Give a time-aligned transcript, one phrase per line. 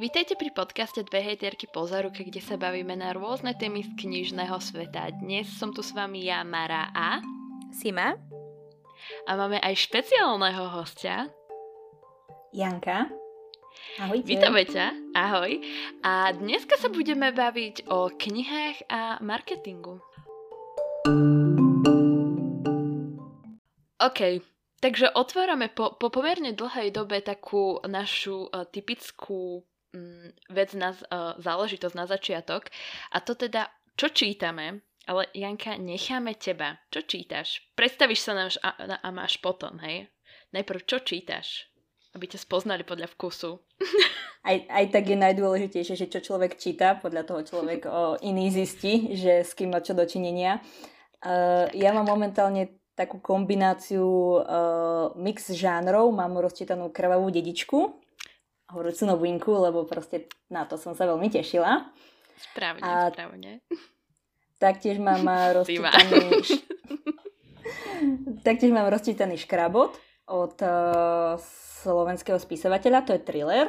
[0.00, 4.56] Vítajte pri podcaste Dve hejterky po záruke, kde sa bavíme na rôzne témy z knižného
[4.56, 5.12] sveta.
[5.12, 7.20] Dnes som tu s vami ja, Mara a...
[7.68, 8.16] Sima.
[9.28, 11.28] A máme aj špeciálneho hostia.
[12.48, 13.12] Janka.
[14.00, 14.24] Ahojte.
[14.24, 14.96] Vítame ťa.
[15.12, 15.60] Ahoj.
[16.00, 20.00] A dneska sa budeme baviť o knihách a marketingu.
[24.00, 24.20] OK,
[24.80, 29.68] takže otvárame po, po pomerne dlhej dobe takú našu uh, typickú
[30.50, 32.70] vec na uh, záležitosť na začiatok.
[33.10, 36.78] A to teda, čo čítame, ale Janka, necháme teba.
[36.92, 37.64] Čo čítaš?
[37.74, 40.06] Predstavíš sa nám a, a máš potom, hej?
[40.54, 41.66] Najprv, čo čítaš?
[42.14, 43.58] Aby ťa spoznali podľa vkusu.
[44.40, 49.12] Aj, aj tak je najdôležitejšie, že čo človek číta, podľa toho človek o, iný zistí,
[49.12, 50.64] že s kým má čo dočinenia.
[51.20, 56.08] Uh, ja mám momentálne takú kombináciu uh, mix žánrov.
[56.16, 58.00] Mám rozčítanú krvavú dedičku,
[58.72, 61.90] horúcu novinku, lebo proste na to som sa veľmi tešila.
[62.38, 63.52] Správne, a správne.
[64.56, 65.24] Taktiež mám
[65.56, 66.40] rozčítaný...
[68.46, 69.94] taktiež mám rozčítaný škrabot
[70.30, 71.36] od uh,
[71.82, 73.66] slovenského spisovateľa, to je thriller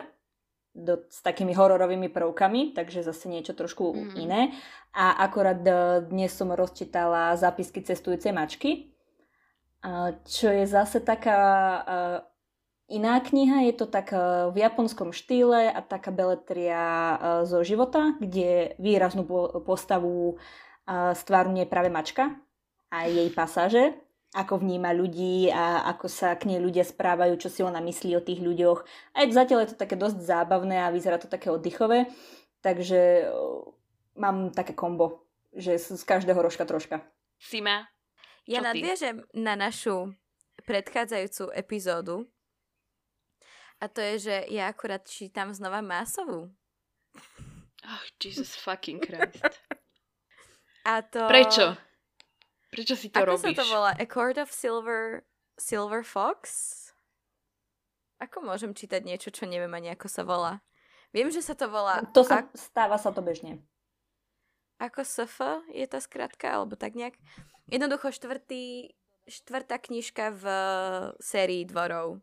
[0.71, 4.15] do, s takými hororovými prvkami, takže zase niečo trošku mm.
[4.15, 4.55] iné.
[4.95, 5.59] A akorát
[6.07, 8.91] dnes som rozčítala zápisky cestujúcej mačky
[10.29, 11.41] čo je zase taká
[12.91, 14.11] iná kniha, je to tak
[14.51, 17.15] v japonskom štýle a taká beletria
[17.47, 19.23] zo života, kde výraznú
[19.63, 20.35] postavu
[21.15, 22.35] stvárne práve mačka
[22.91, 23.95] a jej pasáže,
[24.35, 28.23] ako vníma ľudí a ako sa k nej ľudia správajú, čo si ona myslí o
[28.23, 28.83] tých ľuďoch.
[29.15, 32.11] Aj zatiaľ je to také dosť zábavné a vyzerá to také oddychové,
[32.59, 33.31] takže
[34.19, 35.23] mám také kombo,
[35.55, 37.03] že z každého rožka troška.
[37.39, 37.87] Sima,
[38.47, 38.83] ja ty?
[39.35, 40.15] na našu
[40.67, 42.27] predchádzajúcu epizódu
[43.81, 46.53] a to je, že ja akurát čítam znova Másovú.
[47.81, 49.41] Oh, Jesus fucking Christ.
[50.85, 51.25] A to...
[51.25, 51.77] Prečo?
[52.69, 53.41] Prečo si to Ako robíš?
[53.41, 53.91] Ako sa to volá?
[53.97, 55.25] A Court of Silver...
[55.57, 56.41] Silver Fox?
[58.21, 60.61] Ako môžem čítať niečo, čo neviem ani ako sa volá?
[61.13, 62.05] Viem, že sa to volá...
[62.13, 62.53] To sa, ak...
[62.53, 63.61] stáva sa to bežne.
[64.81, 67.13] Ako SF je tá skratka, alebo tak nejak.
[67.69, 68.93] Jednoducho štvrtý,
[69.29, 70.45] štvrtá knižka v
[71.21, 72.21] sérii dvorov,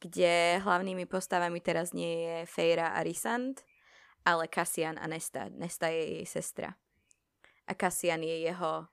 [0.00, 3.64] kde hlavnými postavami teraz nie je Fejra a Rysand,
[4.26, 5.48] ale Cassian a Nesta.
[5.52, 6.74] Nesta je jej sestra.
[7.66, 8.86] A Cassian je jeho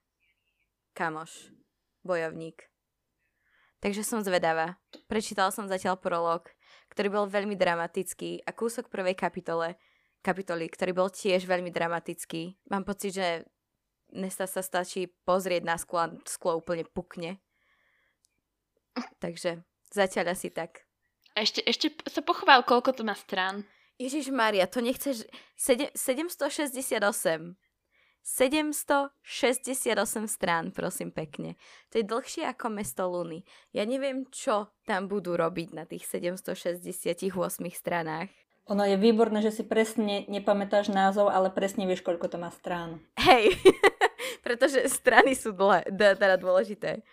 [0.94, 1.52] kamoš,
[2.06, 2.70] bojovník.
[3.82, 4.80] Takže som zvedavá.
[5.12, 6.48] Prečítal som zatiaľ prolog,
[6.88, 9.76] ktorý bol veľmi dramatický a kúsok prvej kapitole,
[10.24, 12.56] kapitoly, ktorý bol tiež veľmi dramatický.
[12.72, 13.28] Mám pocit, že
[14.14, 17.42] Nesta sa stačí pozrieť na sklo a sklo úplne pukne.
[19.18, 20.86] Takže zatiaľ asi tak.
[21.34, 23.66] A ešte, ešte sa pochvál, koľko to má strán.
[23.98, 25.26] Ježiš Maria, to nechceš...
[25.58, 27.58] 768.
[28.24, 29.12] 768
[30.32, 31.60] strán, prosím pekne.
[31.92, 33.44] To je dlhšie ako mesto Luny.
[33.76, 37.28] Ja neviem, čo tam budú robiť na tých 768
[37.76, 38.32] stranách.
[38.72, 43.04] Ono je výborné, že si presne nepamätáš názov, ale presne vieš, koľko to má strán.
[43.20, 43.60] Hej,
[44.46, 47.04] pretože strany sú dle, teda dôležité.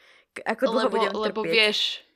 [0.47, 1.27] Ako dlho lebo, budem trpieť.
[1.27, 2.07] Lebo vieš,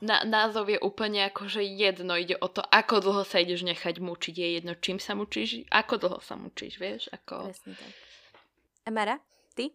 [0.00, 2.16] na, názov je úplne akože jedno.
[2.16, 4.34] Ide o to, ako dlho sa ideš nechať mučiť.
[4.36, 7.08] Je jedno, čím sa mučíš, ako dlho sa mučíš, vieš.
[7.12, 7.48] Ako...
[7.48, 7.92] Presne tak.
[8.86, 9.16] A Mara,
[9.56, 9.72] ty?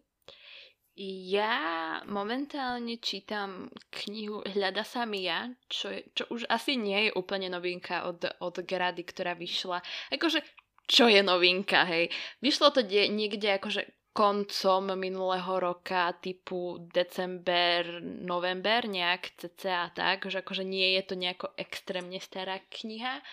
[1.28, 7.16] Ja momentálne čítam knihu Hľada sa mi ja, čo, je, čo už asi nie je
[7.16, 9.80] úplne novinka od, od Grady, ktorá vyšla.
[10.12, 10.44] Akože,
[10.84, 12.12] čo je novinka, hej?
[12.44, 20.44] Vyšlo to die, niekde akože koncom minulého roka, typu december, november, nejak cca tak, že
[20.44, 23.24] akože nie je to nejako extrémne stará kniha,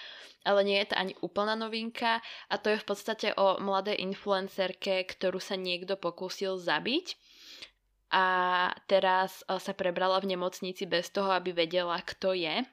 [0.48, 5.04] ale nie je to ani úplná novinka a to je v podstate o mladej influencerke,
[5.04, 7.20] ktorú sa niekto pokúsil zabiť
[8.10, 8.26] a
[8.90, 12.66] teraz e, sa prebrala v nemocnici bez toho, aby vedela, kto je.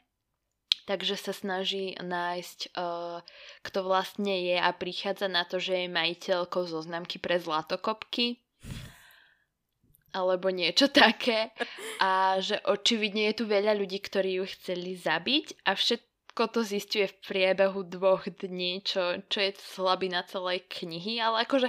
[0.86, 3.18] Takže sa snaží nájsť, uh,
[3.66, 8.38] kto vlastne je a prichádza na to, že je majiteľkou zoznamky pre zlatokopky.
[10.14, 11.50] Alebo niečo také.
[11.98, 17.10] A že očividne je tu veľa ľudí, ktorí ju chceli zabiť a všetko to zistuje
[17.10, 21.68] v priebehu dvoch dní, čo, čo je slabina celej knihy, ale akože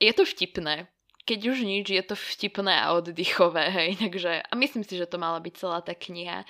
[0.00, 0.88] je to vtipné.
[1.26, 5.18] Keď už nič, je to vtipné a oddychové, hej, takže a myslím si, že to
[5.18, 6.46] mala byť celá tá kniha.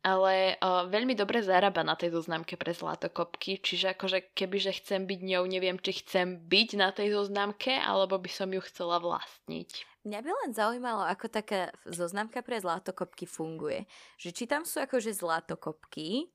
[0.00, 5.20] Ale uh, veľmi dobre zarába na tej zoznamke pre zlatokopky, čiže akože kebyže chcem byť
[5.20, 9.90] ňou, neviem, či chcem byť na tej zoznamke, alebo by som ju chcela vlastniť.
[10.08, 13.84] Mňa by len zaujímalo, ako taká zoznamka pre zlatokopky funguje.
[14.16, 16.32] Že či tam sú akože zlatokopky,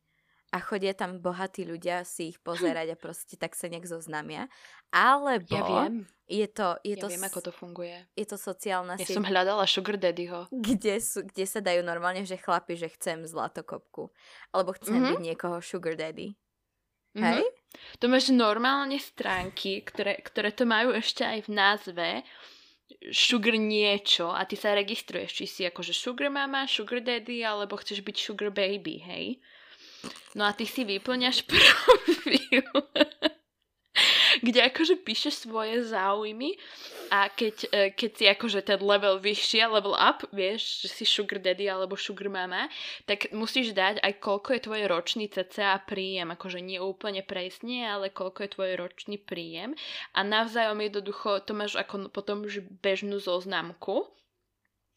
[0.55, 4.47] a chodia tam bohatí ľudia si ich pozerať a proste tak sa nejak zoznamia.
[4.87, 6.07] Alebo Ja viem.
[6.31, 8.07] je to, je Ja to, viem, ako to funguje.
[8.15, 10.47] je to sociálna Ja sieť, som hľadala Sugar Daddyho.
[10.55, 14.15] kde, sú, kde sa dajú normálne, že chlapi, že chcem zlatokopku.
[14.55, 15.09] Alebo chcem Mhm.
[15.11, 16.39] byť niekoho sugar daddy.
[17.19, 17.23] Mhm.
[17.35, 17.43] Hej?
[17.99, 22.07] To máš normálne stránky, ktoré, ktoré to majú ešte aj v názve
[23.11, 27.99] sugar niečo a ty sa registruješ, či si akože sugar mama, sugar daddy, alebo chceš
[27.99, 29.25] byť sugar baby, hej?
[30.35, 32.67] No a ty si vyplňaš profil,
[34.43, 36.59] kde akože píšeš svoje záujmy
[37.07, 41.39] a keď, e, keď si akože ten level vyššie, level up, vieš, že si sugar
[41.39, 42.67] daddy alebo sugar mama,
[43.07, 48.11] tak musíš dať aj koľko je tvoj ročný cca príjem, akože nie úplne presne, ale
[48.11, 49.71] koľko je tvoj ročný príjem.
[50.11, 54.03] A navzájom jednoducho to máš ako potom už bežnú zoznamku,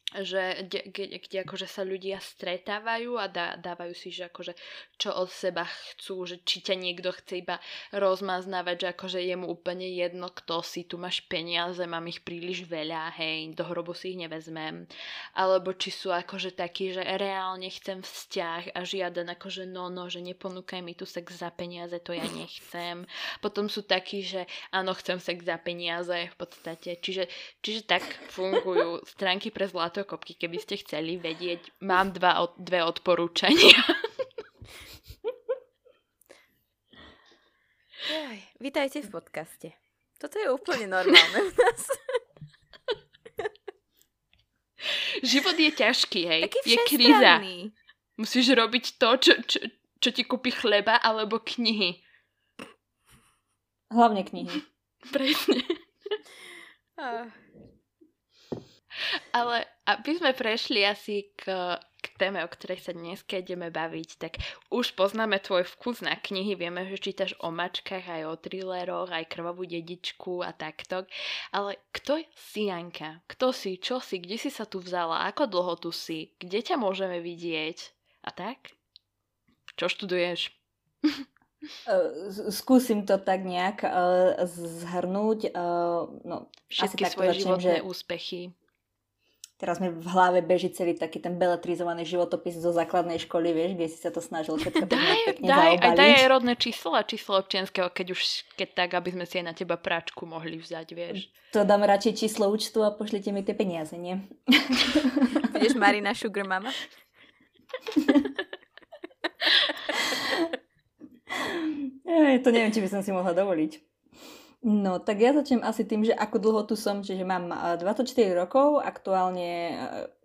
[0.09, 4.57] že kde, kde, kde akože sa ľudia stretávajú a dá, dávajú si, že akože
[4.97, 7.61] čo od seba chcú, že či ťa niekto chce iba
[7.93, 12.65] rozmaznávať, že akože je mu úplne jedno, kto si, tu máš peniaze, mám ich príliš
[12.65, 14.89] veľa, hej, do hrobu si ich nevezmem.
[15.37, 20.25] Alebo či sú akože takí, že reálne chcem vzťah a žiaden akože no, no, že
[20.25, 23.05] neponúkaj mi tu sex za peniaze, to ja nechcem.
[23.45, 26.97] Potom sú takí, že áno, chcem sex za peniaze v podstate.
[26.97, 27.29] Čiže,
[27.61, 28.03] čiže tak
[28.33, 31.83] fungujú stránky pre zlatokopky, keby ste chceli vedieť.
[31.83, 33.75] Mám dva, dve odporúčania.
[38.07, 39.75] Jaj, vítajte v podcaste.
[40.23, 41.83] Toto je úplne normálne u nás.
[45.27, 46.43] Život je ťažký, hej.
[46.47, 47.43] Taký je kríza.
[48.15, 49.59] Musíš robiť to, čo, čo,
[49.99, 51.99] čo ti kúpi chleba alebo knihy.
[53.91, 54.63] Hlavne knihy.
[55.11, 55.59] Presne.
[56.99, 57.31] Ah.
[59.33, 61.49] Ale aby sme prešli asi k,
[61.81, 64.33] k téme, o ktorej sa dnes ideme baviť, tak
[64.69, 69.31] už poznáme tvoj vkus na knihy, vieme, že čítaš o mačkách, aj o thrilleroch, aj
[69.31, 71.09] krvavú dedičku a takto.
[71.55, 73.25] Ale kto si Janka?
[73.31, 73.81] Kto si?
[73.81, 74.21] Čo si?
[74.21, 75.25] Kde si sa tu vzala?
[75.31, 76.37] Ako dlho tu si?
[76.37, 77.79] Kde ťa môžeme vidieť?
[78.27, 78.77] A tak?
[79.79, 80.53] Čo študuješ?
[82.31, 85.51] Z- skúsim to tak nejak uh, zhrnúť.
[85.51, 88.43] Uh, no, Všetky takto svoje začnem, životné že- úspechy.
[89.59, 93.87] Teraz mi v hlave beží celý taký ten beletrizovaný životopis zo základnej školy, vieš, kde
[93.91, 97.43] si sa to snažil všetko Daj, pekne daj, aj daj aj rodné číslo a číslo
[97.43, 98.21] občianského, keď už
[98.55, 101.27] keď tak, aby sme si aj na teba práčku mohli vzdať, vieš.
[101.53, 104.23] To dám radšej číslo účtu a pošlite mi tie peniaze, nie?
[105.53, 106.71] Budeš Marina Sugar Mama?
[112.09, 113.88] Ej, to neviem, či by som si mohla dovoliť.
[114.59, 118.09] No, tak ja začnem asi tým, že ako dlho tu som, čiže mám eh, 24
[118.35, 119.77] rokov, aktuálne eh,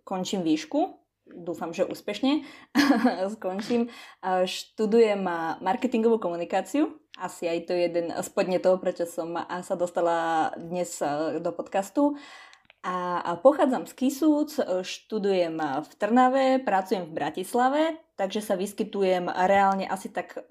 [0.02, 0.98] končím výšku,
[1.30, 2.44] dúfam, že úspešne
[3.38, 3.88] skončím.
[4.44, 5.24] Študujem
[5.64, 11.38] marketingovú komunikáciu, asi aj to je jeden z podnetov, prečo som sa dostala dnes eh,
[11.38, 12.18] do podcastu.
[12.84, 17.82] A pochádzam z Kisúc, eh, študujem v Trnave, pracujem v Bratislave,
[18.18, 20.42] takže sa vyskytujem reálne asi tak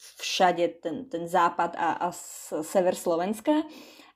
[0.00, 2.08] všade ten, ten západ a, a
[2.64, 3.68] sever Slovenska,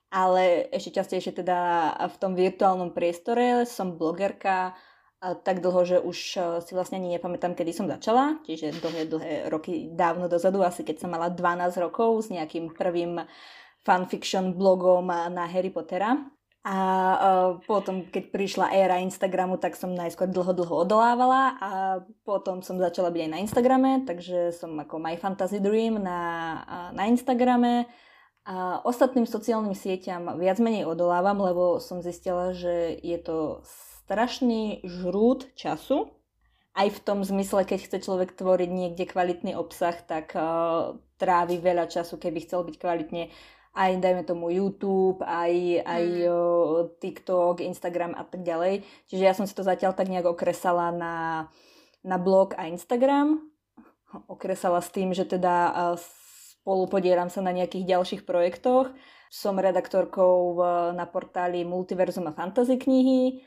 [0.09, 3.69] ale ešte častejšie teda v tom virtuálnom priestore.
[3.69, 4.73] Som blogerka
[5.33, 9.33] tak dlho, že už eh, si vlastne ani nepamätám, kedy som začala, čiže dlhé, dlhé
[9.49, 13.25] roky dávno dozadu, asi keď som mala 12 rokov s nejakým prvým
[13.81, 16.17] fanfiction blogom na Harry Pottera.
[16.65, 21.71] A uh, potom, keď prišla éra Instagramu, tak som najskôr dlho, dlho odolávala a
[22.25, 26.21] potom som začala byť aj na Instagrame, takže som ako My Fantasy Dream na,
[26.65, 27.85] a na Instagrame.
[28.49, 33.61] A ostatným sociálnym sieťam viac menej odolávam, lebo som zistila, že je to
[34.09, 36.09] strašný žrút času.
[36.73, 41.93] Aj v tom zmysle, keď chce človek tvoriť niekde kvalitný obsah, tak uh, trávi veľa
[41.93, 43.29] času, keby chcel byť kvalitne
[43.75, 46.31] aj dajme tomu YouTube, aj, aj Mm.
[46.31, 46.39] o,
[46.95, 48.87] TikTok, Instagram a tak ďalej.
[49.11, 51.15] Čiže ja som si to zatiaľ tak nejak okresala na,
[52.01, 53.43] na blog a Instagram.
[54.31, 58.95] Okresala s tým, že teda a, spolu podielam sa na nejakých ďalších projektoch.
[59.27, 60.59] Som redaktorkou v,
[60.95, 63.43] na portáli Multiverzum a Fantasy knihy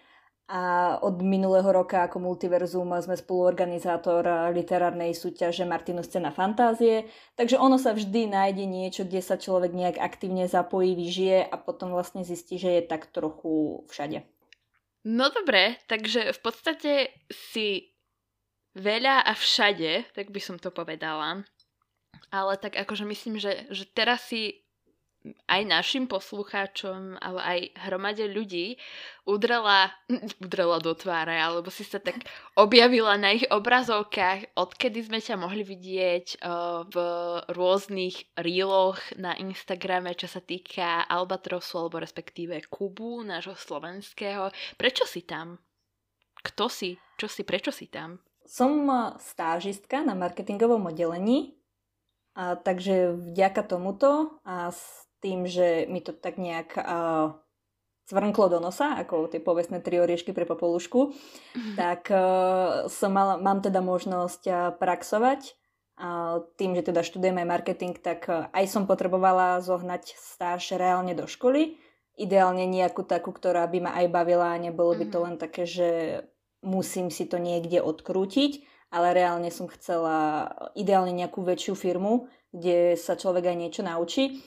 [0.48, 7.04] a od minulého roka ako Multiverzum sme spoluorganizátor literárnej súťaže Martinus Cena fantázie.
[7.36, 11.92] Takže ono sa vždy nájde niečo, kde sa človek nejak aktívne zapojí, vyžije a potom
[11.92, 14.24] vlastne zistí, že je tak trochu všade.
[15.04, 16.92] No dobre, takže v podstate
[17.28, 17.92] si
[18.72, 21.44] veľa a všade, tak by som to povedala.
[22.32, 24.64] Ale tak akože myslím, že, že teraz si
[25.48, 27.58] aj našim poslucháčom, ale aj
[27.88, 28.78] hromade ľudí
[29.28, 29.92] udrela,
[30.44, 32.24] udrela do tváre, alebo si sa tak
[32.64, 36.96] objavila na ich obrazovkách, odkedy sme ťa mohli vidieť uh, v
[37.52, 44.48] rôznych reeloch na Instagrame, čo sa týka Albatrosu, alebo respektíve Kubu, nášho slovenského.
[44.80, 45.60] Prečo si tam?
[46.40, 46.94] Kto si?
[47.18, 47.42] Čo si?
[47.42, 48.22] Prečo si tam?
[48.48, 48.88] Som
[49.20, 51.58] stážistka na marketingovom oddelení
[52.38, 57.34] a takže vďaka tomuto a s tým, že mi to tak nejak a,
[58.08, 61.74] cvrnklo do nosa, ako tie povestné tri oriešky pre popolušku, mm.
[61.76, 65.54] tak a, som mala, mám teda možnosť a, praxovať.
[65.98, 71.26] A tým, že teda študujem aj marketing, tak aj som potrebovala zohnať stáž reálne do
[71.26, 71.74] školy.
[72.14, 75.24] Ideálne nejakú takú, ktorá by ma aj bavila a nebolo by to mhm.
[75.26, 76.22] len také, že
[76.62, 83.20] musím si to niekde odkrútiť ale reálne som chcela ideálne nejakú väčšiu firmu, kde sa
[83.20, 84.40] človek aj niečo naučí.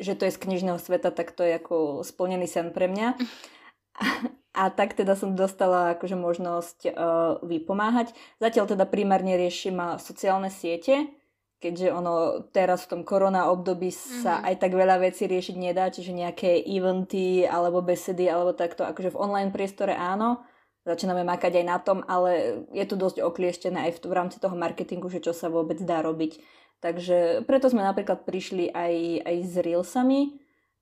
[0.00, 3.08] Že to je z knižného sveta, tak to je ako splnený sen pre mňa.
[4.52, 8.12] A, tak teda som dostala akože možnosť uh, vypomáhať.
[8.36, 11.08] Zatiaľ teda primárne riešim sociálne siete,
[11.56, 14.48] keďže ono teraz v tom korona období sa mm-hmm.
[14.52, 19.20] aj tak veľa vecí riešiť nedá, čiže nejaké eventy alebo besedy alebo takto, akože v
[19.22, 20.44] online priestore áno,
[20.82, 24.58] začíname makať aj na tom, ale je tu dosť oklieštené aj v, v rámci toho
[24.58, 26.42] marketingu, že čo sa vôbec dá robiť.
[26.82, 30.20] Takže preto sme napríklad prišli aj, aj s Reelsami,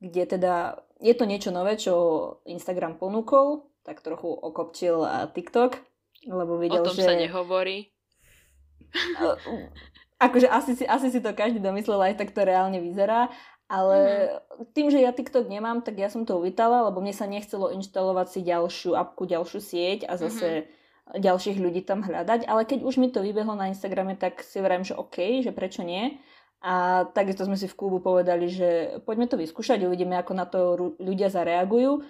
[0.00, 1.94] kde teda je to niečo nové, čo
[2.48, 5.04] Instagram ponúkol, tak trochu okopčil
[5.36, 5.76] TikTok,
[6.24, 6.88] lebo videl, že...
[6.88, 7.04] O tom že...
[7.04, 7.92] sa nehovorí.
[10.24, 13.28] akože asi si, asi si to každý domyslel, aj tak to reálne vyzerá,
[13.68, 14.72] ale mm-hmm.
[14.72, 18.26] tým, že ja TikTok nemám, tak ja som to uvítala, lebo mne sa nechcelo inštalovať
[18.28, 20.79] si ďalšiu apku, ďalšiu sieť a zase mm-hmm.
[21.16, 22.46] Ďalších ľudí tam hľadať.
[22.46, 25.82] Ale keď už mi to vybehlo na Instagrame, tak si vrajím, že OK, že prečo
[25.82, 26.18] nie.
[26.60, 30.60] A takisto sme si v klubu povedali, že poďme to vyskúšať, uvidíme, ako na to
[31.00, 32.04] ľudia zareagujú.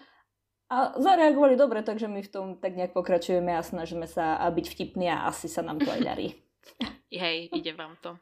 [0.70, 5.10] A zareagovali dobre, takže my v tom tak nejak pokračujeme a snažíme sa byť vtipní
[5.10, 6.28] a asi sa nám to aj darí.
[7.10, 8.18] Hej, ide vám to.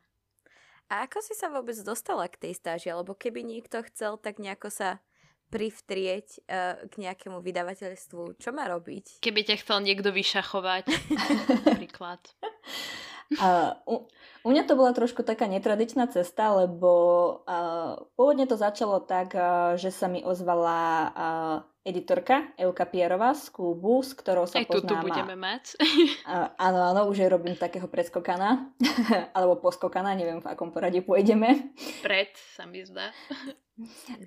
[0.89, 2.89] A ako si sa vôbec dostala k tej stáži?
[2.89, 5.05] Alebo keby niekto chcel, tak nejako sa
[5.49, 9.25] privtrieť uh, k nejakému vydavateľstvu, čo má robiť?
[9.25, 10.85] Keby ťa chcel niekto vyšachovať,
[11.67, 12.21] napríklad.
[13.37, 14.09] Uh, u,
[14.45, 16.93] u mňa to bola trošku taká netradičná cesta, lebo
[17.45, 20.81] uh, pôvodne to začalo tak, uh, že sa mi ozvala
[21.13, 21.57] uh,
[21.89, 25.01] editorka Euka Pierová z klubu, s ktorou sa Aj poznám.
[25.01, 25.65] Aj budeme mať.
[26.61, 28.69] Áno, áno, už jej robím takého predskokana,
[29.37, 31.73] alebo poskokana, neviem v akom poradí pôjdeme.
[32.05, 33.17] Pred, sa mi zdá.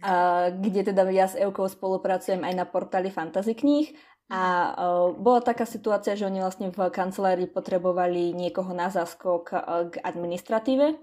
[0.02, 3.92] Uh, kde teda ja s Eukou spolupracujem aj na portáli Fantasy kníh
[4.32, 9.60] a uh, bola taká situácia, že oni vlastne v kancelárii potrebovali niekoho na záskok uh,
[9.92, 10.96] k administratíve.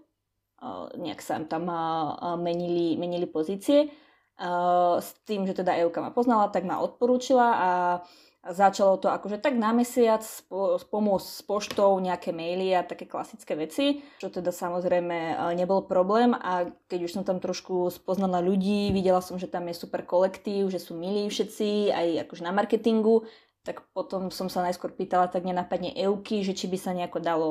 [0.59, 3.93] Uh, nejak sa tam uh, menili, menili pozície.
[4.39, 7.71] S tým, že teda Euka ma poznala, tak ma odporúčila a
[8.49, 10.23] Začalo to akože tak na mesiac
[10.89, 16.33] pomôcť s poštou nejaké maily a také klasické veci, čo teda samozrejme nebol problém.
[16.33, 20.71] A keď už som tam trošku spoznala ľudí, videla som, že tam je super kolektív,
[20.71, 23.27] že sú milí všetci, aj akože na marketingu,
[23.67, 27.49] tak potom som sa najskôr pýtala tak nenápadne Euky, že či by sa nejako dalo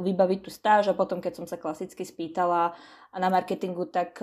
[0.00, 0.88] vybaviť tú stáž.
[0.88, 2.72] A potom keď som sa klasicky spýtala
[3.12, 4.16] na marketingu, tak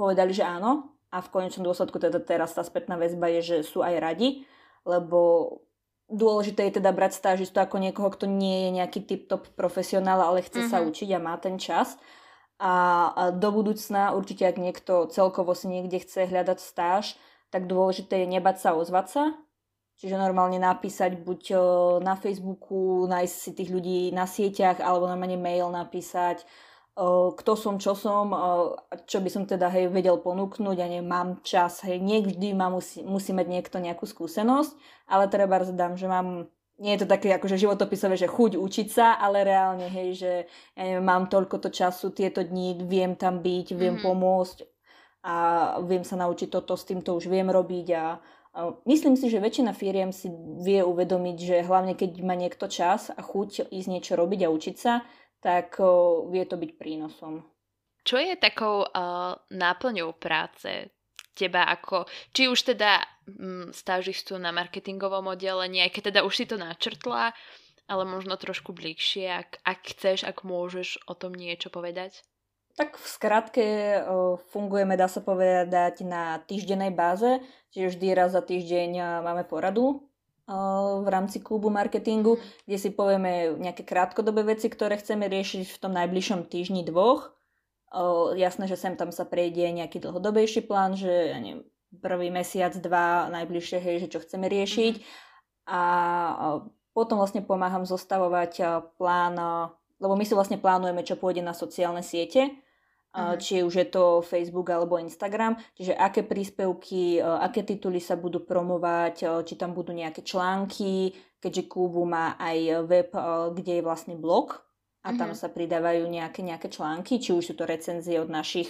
[0.00, 3.84] povedali, že áno, a v konečnom dôsledku teda teraz tá spätná väzba je, že sú
[3.84, 4.48] aj radi,
[4.88, 5.60] lebo
[6.08, 10.64] dôležité je teda brať stážistu ako niekoho, kto nie je nejaký tip-top profesionál, ale chce
[10.64, 10.72] mm-hmm.
[10.72, 10.86] sa mhm.
[10.88, 12.00] učiť a má ten čas.
[12.60, 12.72] A,
[13.12, 17.16] a do budúcna určite, ak niekto celkovo si niekde chce hľadať stáž,
[17.50, 19.24] tak dôležité je nebať sa ozvať sa.
[20.00, 21.42] Čiže normálne napísať buď
[22.00, 26.40] na Facebooku, nájsť si tých ľudí na sieťach, alebo normálne mail napísať,
[27.36, 28.34] kto som, čo som,
[29.06, 33.00] čo by som teda hej, vedel ponúknuť a neviem, mám čas, hej, niekdy ma musí,
[33.00, 34.76] musí mať niekto nejakú skúsenosť,
[35.08, 39.20] ale treba zdám, že mám nie je to také akože životopisové, že chuť učiť sa,
[39.20, 40.32] ale reálne, hej, že
[40.72, 44.04] ja neviem, mám toľko to času, tieto dni, viem tam byť, viem mm-hmm.
[44.08, 44.64] pomôcť
[45.20, 45.36] a
[45.84, 48.16] viem sa naučiť toto, s týmto už viem robiť a,
[48.56, 50.32] a myslím si, že väčšina firiem si
[50.64, 54.76] vie uvedomiť, že hlavne keď má niekto čas a chuť ísť niečo robiť a učiť
[54.80, 55.04] sa,
[55.40, 55.80] tak
[56.28, 57.44] vie to byť prínosom.
[58.00, 60.88] Čo je takou uh, náplňou práce
[61.36, 66.44] teba ako, či už teda mm, stážistu na marketingovom oddelení, aj keď teda už si
[66.44, 67.32] to načrtla,
[67.88, 72.22] ale možno trošku bližšie, ak, ak chceš, ak môžeš o tom niečo povedať?
[72.78, 73.66] Tak v skratke
[74.54, 77.42] fungujeme, dá sa povedať, na týždennej báze,
[77.74, 80.06] čiže vždy raz za týždeň máme poradu
[81.00, 82.42] v rámci klubu marketingu, mhm.
[82.66, 87.32] kde si povieme nejaké krátkodobé veci, ktoré chceme riešiť v tom najbližšom týždni dvoch.
[88.38, 91.66] Jasné, že sem tam sa prejde nejaký dlhodobejší plán, že ja neviem,
[91.98, 94.94] prvý mesiac, dva najbližšie, hej, že čo chceme riešiť.
[95.02, 95.74] Mm-hmm.
[95.74, 95.80] A
[96.94, 99.34] potom vlastne pomáham zostavovať plán,
[99.98, 102.54] lebo my si vlastne plánujeme, čo pôjde na sociálne siete
[103.10, 103.36] uh-huh.
[103.36, 109.46] či už je to Facebook alebo Instagram, čiže aké príspevky, aké tituly sa budú promovať,
[109.46, 113.10] či tam budú nejaké články, keďže Kubu má aj web,
[113.56, 114.62] kde je vlastne blog
[115.00, 115.40] a tam uh-huh.
[115.40, 118.68] sa pridávajú nejaké, nejaké články, či už sú to recenzie od našich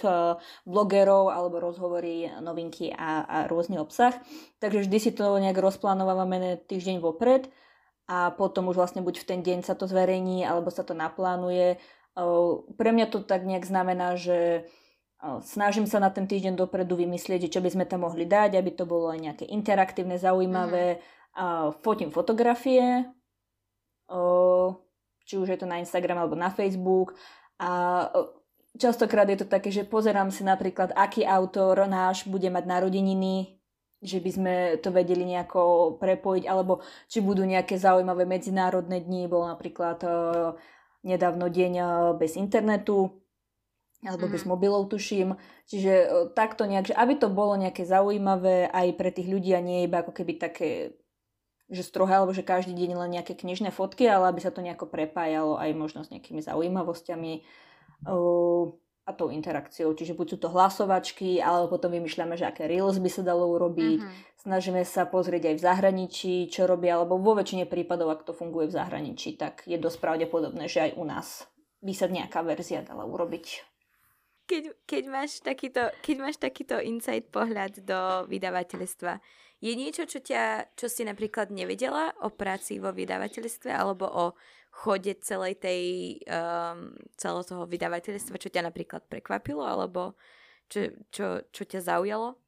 [0.63, 4.15] blogerov alebo rozhovory, novinky a, a rôzny obsah.
[4.63, 7.51] Takže vždy si to nejak rozplánovávame týždeň vopred
[8.07, 11.83] a potom už vlastne buď v ten deň sa to zverejní alebo sa to naplánuje
[12.77, 14.69] pre mňa to tak nejak znamená, že
[15.45, 18.89] snažím sa na ten týždeň dopredu vymyslieť, čo by sme tam mohli dať, aby to
[18.89, 20.97] bolo aj nejaké interaktívne, zaujímavé.
[21.37, 21.77] Mm.
[21.85, 23.07] Fotím fotografie,
[25.29, 27.15] či už je to na Instagram alebo na Facebook.
[27.61, 28.09] A
[28.75, 33.61] častokrát je to také, že pozerám si napríklad, aký autor náš bude mať narodeniny,
[34.01, 39.45] že by sme to vedeli nejako prepojiť, alebo či budú nejaké zaujímavé medzinárodné dni, bol
[39.45, 40.01] napríklad
[41.03, 43.21] nedávno deň eh, bez internetu,
[44.01, 44.35] alebo mm-hmm.
[44.35, 45.37] bez mobilov tuším.
[45.69, 49.65] Čiže eh, takto nejak, že aby to bolo nejaké zaujímavé aj pre tých ľudí a
[49.65, 51.01] nie iba ako keby také
[51.71, 54.91] že strohé, alebo že každý deň len nejaké knižné fotky, ale aby sa to nejako
[54.91, 57.47] prepájalo aj možno s nejakými zaujímavosťami.
[58.11, 58.75] Uh,
[59.11, 59.91] a tou interakciou.
[59.91, 63.99] Čiže buď sú to hlasovačky, alebo potom vymýšľame, že aké reels by sa dalo urobiť.
[63.99, 64.39] Mm-hmm.
[64.47, 68.71] Snažíme sa pozrieť aj v zahraničí, čo robia, alebo vo väčšine prípadov, ak to funguje
[68.71, 71.51] v zahraničí, tak je dosť pravdepodobné, že aj u nás
[71.83, 73.67] by sa nejaká verzia dala urobiť.
[74.49, 79.23] Keď, keď, máš takýto, keď máš takýto insight pohľad do vydavateľstva,
[79.61, 84.25] je niečo, čo, ťa, čo si napríklad nevedela o práci vo vydavateľstve alebo o
[84.81, 85.83] chode celej tej,
[86.25, 90.17] um, celého toho vydavateľstva, čo ťa napríklad prekvapilo, alebo
[90.73, 92.41] čo, čo, čo ťa zaujalo?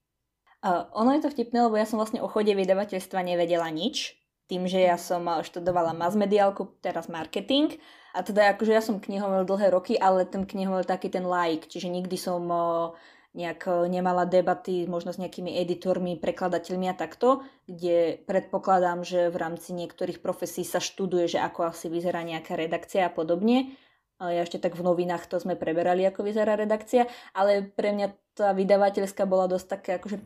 [0.65, 4.17] Uh, ono je to vtipné, lebo ja som vlastne o chode vydavateľstva nevedela nič,
[4.49, 7.77] tým, že ja som študovala masmediálku, teraz marketing,
[8.17, 11.93] a teda akože ja som knihoval dlhé roky, ale ten knihoval taký ten like, čiže
[11.93, 12.97] nikdy som uh,
[13.33, 19.37] nejak e, nemala debaty možno s nejakými editormi, prekladateľmi a takto, kde predpokladám, že v
[19.37, 23.75] rámci niektorých profesí sa študuje, že ako asi vyzerá nejaká redakcia a podobne.
[24.23, 28.07] Ja ešte tak v novinách to sme preberali, ako vyzerá redakcia, ale pre mňa
[28.39, 30.23] tá vydavateľská bola dosť také akože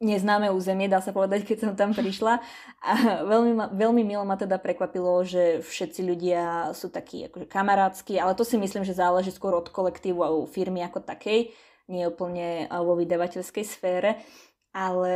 [0.00, 2.40] neznáme územie, dá sa povedať, keď som tam prišla.
[2.80, 2.92] A
[3.24, 8.32] veľmi, ma, veľmi milo ma teda prekvapilo, že všetci ľudia sú takí akože kamarátsky, ale
[8.32, 11.52] to si myslím, že záleží skôr od kolektívu a firmy ako takej
[11.90, 14.22] nie úplne vo vydavateľskej sfére,
[14.70, 15.14] ale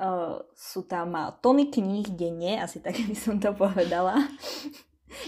[0.00, 1.12] uh, sú tam
[1.44, 4.16] tony kníh denne, asi tak by som to povedala.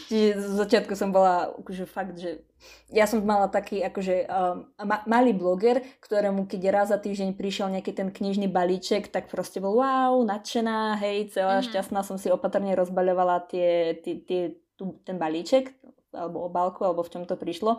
[0.09, 2.43] Čiže z začiatku som bola akože fakt, že
[2.91, 7.71] ja som mala taký akože um, ma, malý bloger, ktorému keď raz za týždeň prišiel
[7.73, 11.69] nejaký ten knižný balíček, tak proste bol wow, nadšená, hej, celá mm-hmm.
[11.71, 14.43] šťastná som si opatrne rozbaľovala tie, tie, tie,
[14.75, 15.73] tu, ten balíček,
[16.19, 17.79] alebo obálku, alebo v čom to prišlo.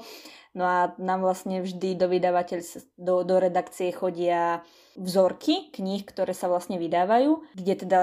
[0.55, 2.59] No a nám vlastne vždy do vydavateľ,
[2.95, 4.63] do, do redakcie chodia
[4.95, 8.01] vzorky kníh, ktoré sa vlastne vydávajú, kde teda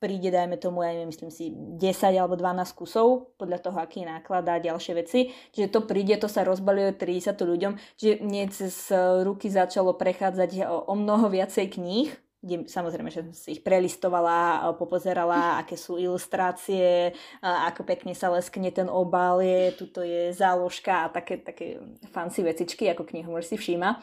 [0.00, 4.48] príde, dajme tomu, ja neviem, myslím si, 10 alebo 12 kusov, podľa toho, aký náklad
[4.48, 5.28] a ďalšie veci.
[5.52, 7.76] Čiže to príde, to sa rozbaluje, trídi sa to ľuďom.
[8.00, 8.74] Čiže mne cez
[9.22, 12.08] ruky začalo prechádzať o, o mnoho viacej kníh,
[12.40, 17.12] kde samozrejme, že som si ich prelistovala, popozerala, aké sú ilustrácie,
[17.44, 22.88] ako pekne sa leskne ten obal, je, tuto je záložka a také, také fancy vecičky,
[22.88, 24.00] ako knihomor si všíma.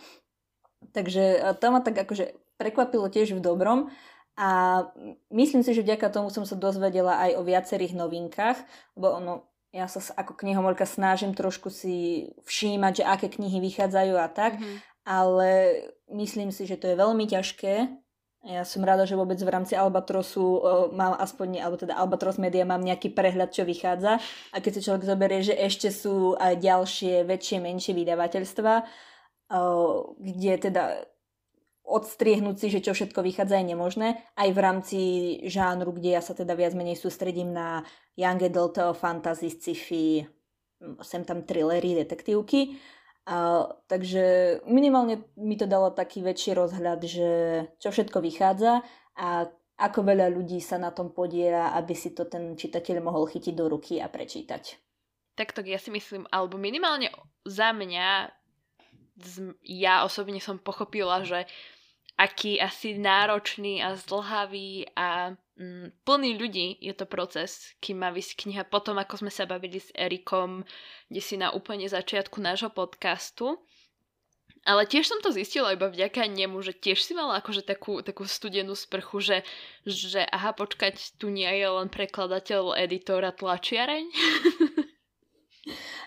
[0.93, 3.89] Takže to ma tak akože prekvapilo tiež v dobrom
[4.37, 4.81] a
[5.33, 8.57] myslím si, že vďaka tomu som sa dozvedela aj o viacerých novinkách,
[8.93, 9.33] lebo ono,
[9.73, 14.77] ja sa ako knihomorka snažím trošku si všímať, že aké knihy vychádzajú a tak, mm-hmm.
[15.09, 15.49] ale
[16.13, 18.05] myslím si, že to je veľmi ťažké
[18.47, 22.63] ja som rada, že vôbec v rámci Albatrosu uh, mám aspoň, alebo teda Albatros Media
[22.63, 24.23] mám nejaký prehľad, čo vychádza.
[24.55, 30.53] A keď si človek zoberie, že ešte sú aj ďalšie, väčšie, menšie vydavateľstva, uh, kde
[30.63, 30.83] teda
[31.87, 34.07] odstriehnúť si, že čo všetko vychádza je nemožné.
[34.35, 34.99] Aj v rámci
[35.47, 37.83] žánru, kde ja sa teda viac menej sústredím na
[38.19, 40.27] young adult fantasy, sci-fi,
[40.99, 42.75] sem tam thrillery, detektívky.
[43.27, 47.29] A, takže minimálne mi to dalo taký väčší rozhľad, že
[47.75, 48.79] čo všetko vychádza
[49.19, 53.53] a ako veľa ľudí sa na tom podiera, aby si to ten čitateľ mohol chytiť
[53.53, 54.79] do ruky a prečítať.
[55.37, 57.13] Takto ja si myslím, alebo minimálne
[57.45, 58.31] za mňa,
[59.61, 61.45] ja osobne som pochopila, že
[62.17, 65.37] aký asi náročný a zdlhavý a
[66.05, 68.63] plný ľudí je to proces, kým má vysť kniha.
[68.69, 70.61] Potom, ako sme sa bavili s Erikom,
[71.09, 73.57] kde si na úplne začiatku nášho podcastu,
[74.67, 78.27] Ale tiež som to zistila iba vďaka nemu, že tiež si mala akože takú, takú
[78.27, 79.37] studenú sprchu, že,
[79.87, 84.05] že aha, počkať, tu nie je len prekladateľ, editor a tlačiareň.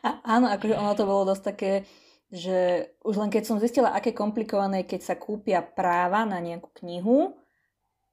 [0.04, 1.72] A, áno, akože ono to bolo dosť také,
[2.28, 7.36] že už len keď som zistila, aké komplikované, keď sa kúpia práva na nejakú knihu,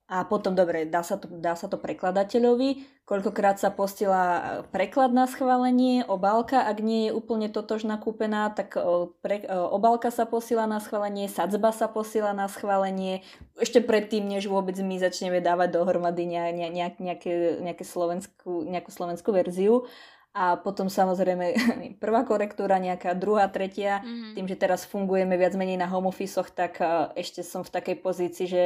[0.08, 5.28] a potom, dobre, dá sa to, dá sa to prekladateľovi, koľkokrát sa postila preklad na
[5.28, 8.80] schválenie, obálka, ak nie je úplne totožná kúpená, tak
[9.20, 13.28] pre, obálka sa posila na schválenie, sadzba sa posila na schválenie,
[13.60, 18.96] ešte predtým, než vôbec my začneme dávať dohromady ne, ne, ne, nejaké, nejaké slovenskú, nejakú
[18.96, 19.91] slovenskú verziu
[20.38, 21.46] a potom samozrejme
[22.04, 24.06] prvá korektúra, nejaká druhá, tretia.
[24.06, 24.34] Mm-hmm.
[24.38, 26.78] Tým, že teraz fungujeme viac menej na home office tak
[27.17, 28.63] ešte som v takej pozícii, že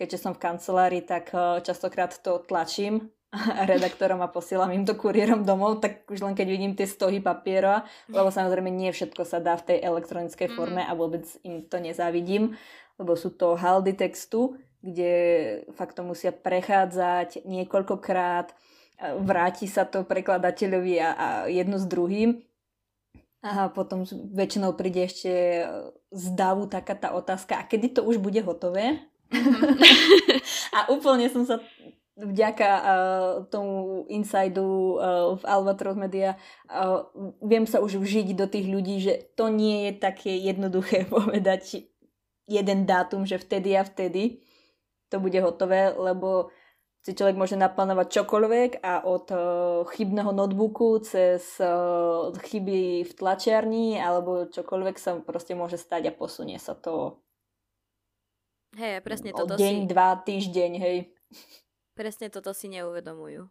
[0.00, 4.96] keďže som v kancelárii, tak e, častokrát to tlačím a redaktorom a posielam im to
[4.96, 9.38] kuriérom domov, tak už len keď vidím tie stohy papiera, lebo samozrejme nie všetko sa
[9.44, 10.54] dá v tej elektronickej mhm.
[10.56, 12.56] forme a vôbec im to nezávidím,
[12.96, 15.12] lebo sú to haldy textu, kde
[15.76, 18.56] fakt to musia prechádzať niekoľkokrát,
[19.20, 22.40] vráti sa to prekladateľovi a, a jedno s druhým.
[23.40, 24.04] A potom
[24.36, 25.64] väčšinou príde ešte
[26.12, 29.00] z davu taká tá otázka, a kedy to už bude hotové?
[30.76, 31.62] A úplne som sa
[32.20, 36.36] vďaka uh, tomu insidu uh, v Albatros Media
[36.68, 37.08] uh,
[37.40, 41.88] viem sa už vžiť do tých ľudí, že to nie je také jednoduché povedať
[42.50, 44.42] jeden dátum, že vtedy a vtedy
[45.10, 46.50] to bude hotové, lebo
[47.00, 49.40] si človek môže naplánovať čokoľvek a od uh,
[49.88, 56.60] chybného notebooku cez uh, chyby v tlačiarni alebo čokoľvek sa proste môže stať a posunie
[56.60, 57.24] sa to
[58.78, 59.90] Hej, presne toto deň, si...
[59.90, 61.10] dva, týždeň, hej.
[61.98, 63.50] Presne toto si neuvedomujú.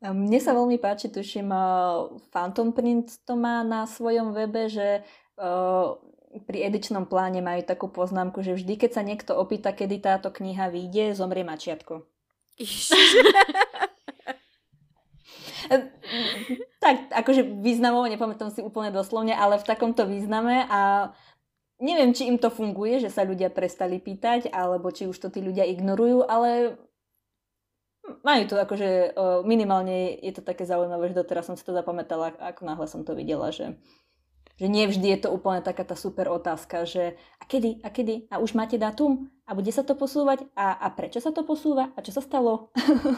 [0.00, 1.48] Mne sa veľmi páči, tuším,
[2.28, 5.00] Phantom Print to má na svojom webe, že
[5.40, 5.96] uh,
[6.44, 10.68] pri edičnom pláne majú takú poznámku, že vždy, keď sa niekto opýta, kedy táto kniha
[10.68, 12.04] vyjde, zomrie mačiatko.
[16.84, 21.12] tak, akože významovo, nepamätám si úplne doslovne, ale v takomto význame a
[21.80, 25.44] neviem, či im to funguje, že sa ľudia prestali pýtať, alebo či už to tí
[25.44, 26.80] ľudia ignorujú, ale
[28.22, 32.62] majú to akože minimálne je to také zaujímavé, že doteraz som si to zapamätala, ako
[32.62, 33.74] náhle som to videla, že
[34.56, 38.32] že nie vždy je to úplne taká tá super otázka, že a kedy, a kedy,
[38.32, 41.92] a už máte dátum, a bude sa to posúvať, a, a prečo sa to posúva,
[41.92, 42.72] a čo sa stalo.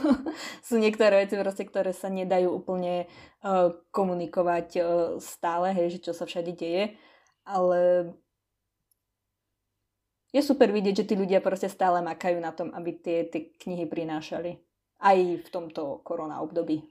[0.67, 3.07] Sú niektoré veci, proste, ktoré sa nedajú úplne
[3.47, 4.85] uh, komunikovať uh,
[5.23, 6.99] stále, hej, že čo sa všade deje,
[7.47, 8.13] ale
[10.33, 13.89] je super vidieť, že tí ľudia proste stále makajú na tom, aby tie, tie knihy
[13.89, 14.61] prinášali.
[14.99, 16.83] Aj v tomto korona období.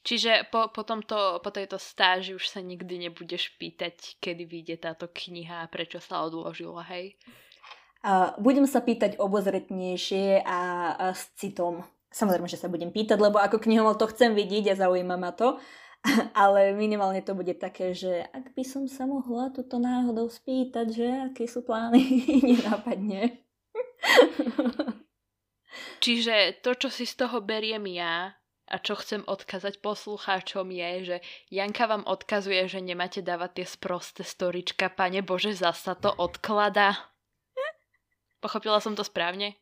[0.00, 5.04] Čiže po, po, tomto, po tejto stáži už sa nikdy nebudeš pýtať, kedy vyjde táto
[5.12, 7.20] kniha a prečo sa odložila, hej?
[8.00, 10.60] Uh, budem sa pýtať obozretnejšie a,
[10.96, 11.84] a s citom.
[12.08, 15.60] Samozrejme, že sa budem pýtať, lebo ako knihomol to chcem vidieť a zaujíma ma to.
[16.36, 21.06] Ale minimálne to bude také, že ak by som sa mohla túto náhodou spýtať, že
[21.32, 22.00] aké sú plány,
[22.48, 23.44] nenápadne.
[26.04, 28.32] Čiže to, čo si z toho beriem ja,
[28.70, 31.16] a čo chcem odkazať poslucháčom je, že
[31.50, 34.86] Janka vám odkazuje, že nemáte dávať tie sprosté storička.
[34.94, 36.94] Pane Bože, zasa to odklada.
[38.38, 39.58] Pochopila som to správne?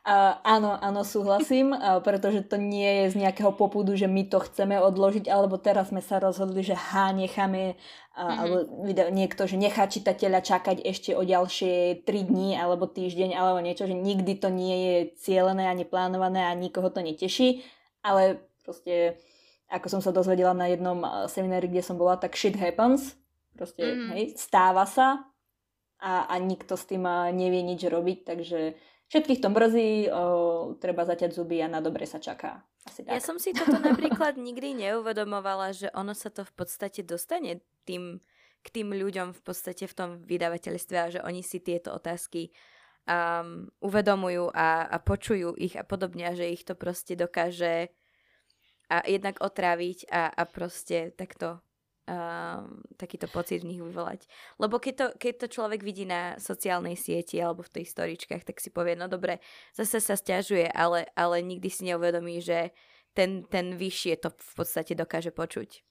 [0.00, 4.40] Uh, áno, áno, súhlasím, uh, pretože to nie je z nejakého popudu, že my to
[4.40, 8.38] chceme odložiť, alebo teraz sme sa rozhodli, že ha, necháme, uh, mm-hmm.
[8.40, 8.56] alebo
[9.12, 13.92] niekto, že nechá čitateľa čakať ešte o ďalšie 3 dní, alebo týždeň, alebo niečo, že
[13.92, 17.60] nikdy to nie je cieľené ani plánované a nikoho to neteší
[18.02, 19.20] ale proste
[19.70, 20.98] ako som sa dozvedela na jednom
[21.30, 23.14] seminári, kde som bola, tak shit happens.
[23.54, 24.10] Proste, mm-hmm.
[24.16, 25.30] hej, stáva sa
[26.00, 28.74] a, a nikto s tým nevie nič robiť, takže
[29.10, 30.22] všetkých to mrzí, o,
[30.78, 32.62] treba zaťať zuby a na dobre sa čaká.
[32.86, 33.18] Asi tak.
[33.18, 38.22] Ja som si toto napríklad nikdy neuvedomovala, že ono sa to v podstate dostane tým,
[38.62, 42.54] k tým ľuďom v podstate v tom vydavateľstve a že oni si tieto otázky
[43.04, 47.90] um, uvedomujú a, a počujú ich a podobne a že ich to proste dokáže
[48.90, 51.62] a jednak otráviť a, a proste takto
[52.10, 54.26] um, takýto pocit v nich vyvolať.
[54.58, 58.58] Lebo keď to, keď to človek vidí na sociálnej sieti alebo v tých storičkách, tak
[58.58, 59.38] si povie, no dobre,
[59.78, 62.74] zase sa stiažuje, ale, ale nikdy si neuvedomí, že
[63.14, 65.86] ten, ten vyššie to v podstate dokáže počuť.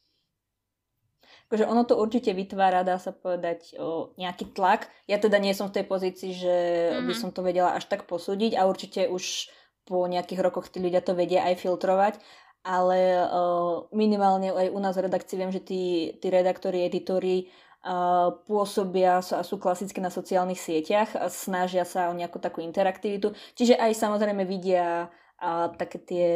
[1.49, 4.89] Akože ono to určite vytvára, dá sa povedať, o nejaký tlak.
[5.09, 6.55] Ja teda nie som v tej pozícii, že
[6.93, 7.05] mm-hmm.
[7.09, 9.49] by som to vedela až tak posúdiť a určite už
[9.89, 12.21] po nejakých rokoch tí ľudia to vedia aj filtrovať,
[12.63, 17.47] ale uh, minimálne aj u nás v redakcii viem, že tí, tí redaktori, editori
[17.87, 23.31] uh, pôsobia a sú klasicky na sociálnych sieťach a snažia sa o nejakú takú interaktivitu.
[23.55, 25.07] Čiže aj samozrejme vidia
[25.39, 26.29] uh, také tie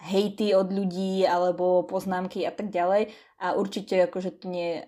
[0.00, 4.80] hejty od ľudí alebo poznámky a tak ďalej a určite akože to nie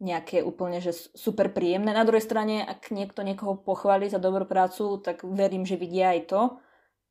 [0.00, 1.92] nejaké úplne že super príjemné.
[1.92, 6.20] Na druhej strane, ak niekto niekoho pochváli za dobrú prácu, tak verím, že vidia aj
[6.30, 6.40] to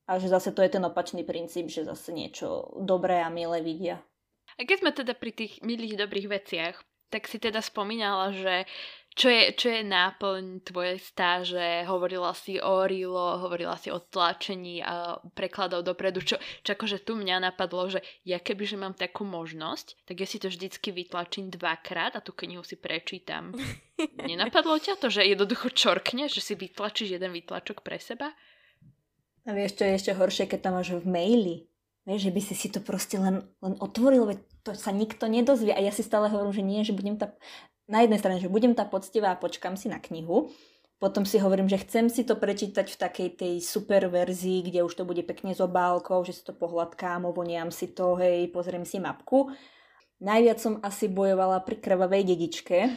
[0.09, 4.01] a že zase to je ten opačný princíp, že zase niečo dobré a milé vidia.
[4.57, 6.81] A keď sme teda pri tých milých dobrých veciach,
[7.13, 8.65] tak si teda spomínala, že
[9.17, 11.83] čo je, čo je náplň tvojej stáže?
[11.89, 17.17] Hovorila si o Rilo, hovorila si o tlačení a prekladov dopredu, čo, čo akože tu
[17.17, 22.15] mňa napadlo, že ja kebyže mám takú možnosť, tak ja si to vždycky vytlačím dvakrát
[22.15, 23.51] a tú knihu si prečítam.
[24.29, 28.31] Nenapadlo ťa to, že jednoducho čorkne, že si vytlačíš jeden vytlačok pre seba?
[29.47, 31.55] A vieš, čo je ešte horšie, keď tam máš v maili.
[32.09, 35.71] Vieš, že by si si to proste len, len otvoril, veď to sa nikto nedozvie.
[35.71, 37.37] A ja si stále hovorím, že nie, že budem tá...
[37.89, 40.53] Na jednej strane, že budem tá poctivá a počkam si na knihu.
[40.99, 44.93] Potom si hovorím, že chcem si to prečítať v takej tej super verzii, kde už
[44.93, 48.99] to bude pekne s obálkou, že si to pohľadkám, ovoniam si to, hej, pozriem si
[48.99, 49.49] mapku.
[50.19, 52.91] Najviac som asi bojovala pri krvavej dedičke,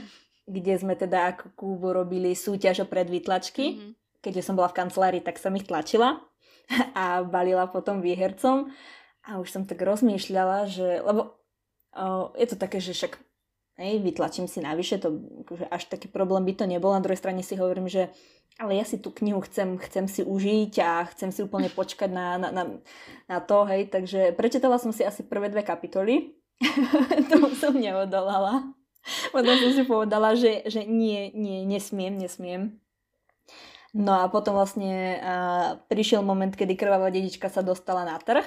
[0.51, 3.65] kde sme teda ako Kúbu robili súťaž o predvýtlačky.
[3.71, 3.93] Mm-hmm.
[4.19, 6.32] Keďže som bola v kancelárii, tak som ich tlačila
[6.99, 8.73] a balila potom výhercom.
[9.23, 11.39] A už som tak rozmýšľala, že, lebo
[11.95, 13.23] o, je to také, že však
[13.79, 15.15] hej, vytlačím si navyše, to
[15.47, 16.91] akože až taký problém by to nebol.
[16.91, 18.11] Na druhej strane si hovorím, že
[18.61, 22.37] ale ja si tú knihu chcem, chcem si užiť a chcem si úplne počkať na,
[22.37, 22.65] na, na,
[23.31, 26.37] na to, hej, takže prečítala som si asi prvé dve kapitoly,
[27.33, 28.75] tomu som neodolala.
[29.35, 32.82] Potom som si povedala, že, že nie, nie, nesmiem, nesmiem.
[33.93, 38.45] No a potom vlastne uh, prišiel moment, kedy krvavá dedička sa dostala na trh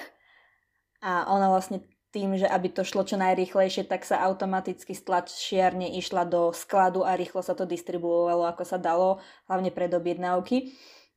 [0.98, 6.26] a ona vlastne tým, že aby to šlo čo najrýchlejšie, tak sa automaticky stlačiarne išla
[6.26, 10.74] do skladu a rýchlo sa to distribuovalo, ako sa dalo, hlavne pred objednávky.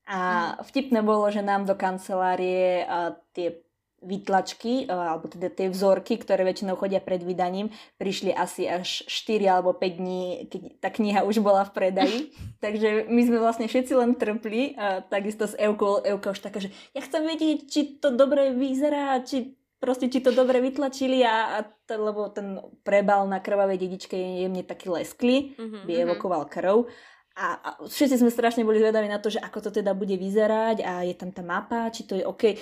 [0.09, 0.53] A mhm.
[0.65, 2.85] vtipné bolo, že nám do kancelárie
[3.33, 3.65] tie
[3.99, 9.59] výtlačky, e, alebo teda tie vzorky, ktoré väčšinou chodia pred vydaním, prišli asi až 4
[9.59, 12.17] alebo 5 dní, keď tá kniha už bola v predaji.
[12.63, 16.71] Takže my sme vlastne všetci len trpli, a takisto s Eukou, Euka už taká, že
[16.95, 21.57] ja chcem vedieť, či to dobre vyzerá, či proste či to dobre vytlačili a, a
[21.63, 26.91] to, lebo ten prebal na krvavej dedičke je jemne taký lesklý, mm-hmm, by evokoval krv.
[27.39, 30.83] A, a všetci sme strašne boli zvedaví na to, že ako to teda bude vyzerať
[30.83, 32.59] a je tam tá mapa, či to je OK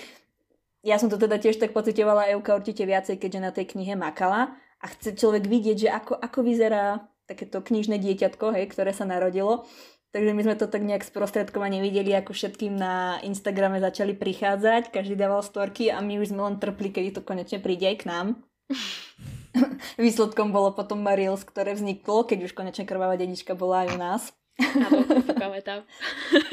[0.85, 4.53] ja som to teda tiež tak pocitovala, Euka určite viacej, keďže na tej knihe makala
[4.77, 9.67] a chce človek vidieť, že ako, ako vyzerá takéto knižné dieťatko, hej, ktoré sa narodilo.
[10.15, 15.19] Takže my sme to tak nejak sprostredkovane videli, ako všetkým na Instagrame začali prichádzať, každý
[15.19, 18.27] dával storky a my už sme len trpli, kedy to konečne príde aj k nám.
[19.99, 24.21] Výsledkom bolo potom Mariels, ktoré vzniklo, keď už konečne krvavá dedička bola aj u nás.
[24.57, 25.03] Áno,
[25.35, 25.83] pamätám.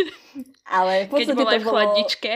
[0.77, 1.63] Ale v podstate keď bola to bolo...
[1.63, 2.33] v chladničke.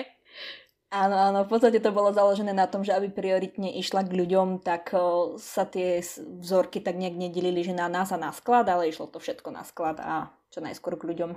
[0.88, 4.64] Áno, áno, v podstate to bolo založené na tom, že aby prioritne išla k ľuďom,
[4.64, 4.96] tak
[5.37, 6.01] sa tie
[6.40, 9.68] vzorky tak nejak nedelili, že na nás a na sklad, ale išlo to všetko na
[9.68, 11.37] sklad a čo najskôr k ľuďom.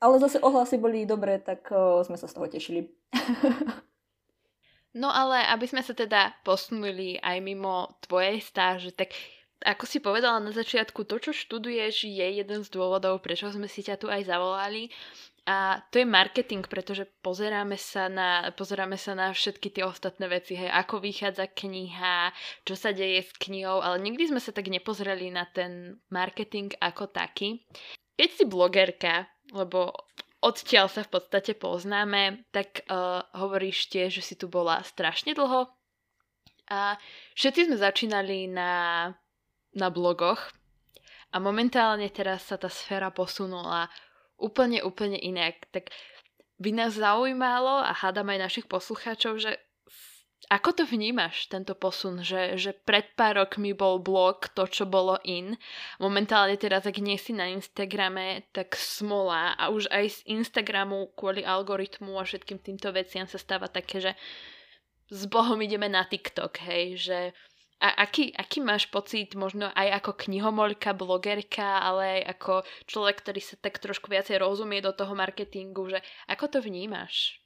[0.00, 1.68] Ale zase ohlasy boli dobré, tak
[2.08, 2.88] sme sa z toho tešili.
[5.04, 9.12] no ale aby sme sa teda posunuli aj mimo tvojej stáže, tak
[9.64, 13.84] ako si povedala na začiatku, to, čo študuješ, je jeden z dôvodov, prečo sme si
[13.84, 14.92] ťa tu aj zavolali.
[15.46, 20.58] A to je marketing, pretože pozeráme sa na, pozeráme sa na všetky tie ostatné veci,
[20.58, 22.34] hej, ako vychádza kniha,
[22.66, 27.14] čo sa deje s knihou, ale nikdy sme sa tak nepozreli na ten marketing ako
[27.14, 27.62] taký.
[28.18, 29.94] Keď si blogerka, lebo
[30.42, 35.70] odtiaľ sa v podstate poznáme, tak uh, hovoríš tiež, že si tu bola strašne dlho.
[36.66, 36.98] A
[37.38, 39.14] všetci sme začínali na,
[39.78, 40.50] na blogoch
[41.30, 43.86] a momentálne teraz sa tá sféra posunula
[44.36, 45.68] úplne, úplne inak.
[45.72, 45.92] Tak
[46.56, 49.60] by nás zaujímalo a hádam aj našich poslucháčov, že
[50.46, 55.18] ako to vnímaš, tento posun, že, že pred pár rokmi bol blog to, čo bolo
[55.26, 55.58] in.
[55.98, 61.42] Momentálne teraz, ak nie si na Instagrame, tak smola a už aj z Instagramu kvôli
[61.42, 64.12] algoritmu a všetkým týmto veciam sa stáva také, že
[65.10, 67.18] s Bohom ideme na TikTok, hej, že
[67.76, 72.52] a aký, aký máš pocit, možno aj ako knihomolka, blogerka, ale aj ako
[72.88, 77.36] človek, ktorý sa tak trošku viacej rozumie do toho marketingu, že ako to vnímaš?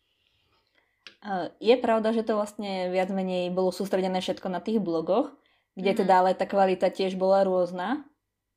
[1.60, 5.34] Je pravda, že to vlastne viac menej bolo sústredené všetko na tých blogoch,
[5.74, 6.00] kde mm-hmm.
[6.06, 8.06] teda ale tá kvalita tiež bola rôzna,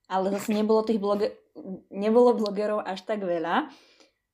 [0.08, 1.36] ale zase nebolo tých bloge-
[1.90, 3.68] nebolo blogerov až tak veľa.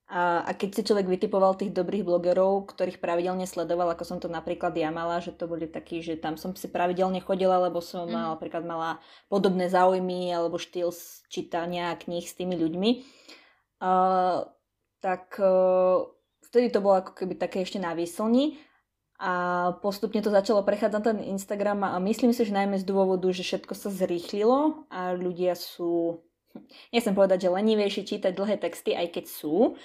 [0.10, 4.26] A, a keď si človek vytipoval tých dobrých blogerov, ktorých pravidelne sledoval, ako som to
[4.26, 8.10] napríklad ja mala, že to boli takí, že tam som si pravidelne chodila, lebo som
[8.10, 8.34] mm.
[8.34, 8.98] napríklad mala
[9.30, 10.90] podobné záujmy alebo štýl
[11.30, 12.90] čítania kníh s tými ľuďmi,
[13.86, 14.50] uh,
[14.98, 16.10] tak uh,
[16.50, 18.58] vtedy to bolo ako keby také ešte na výslni
[19.22, 19.34] a
[19.84, 23.78] postupne to začalo prechádzať ten Instagram a myslím si, že najmä z dôvodu, že všetko
[23.78, 26.24] sa zrýchlilo a ľudia sú
[26.94, 29.78] nechcem povedať, že lenivejšie čítať dlhé texty, aj keď sú,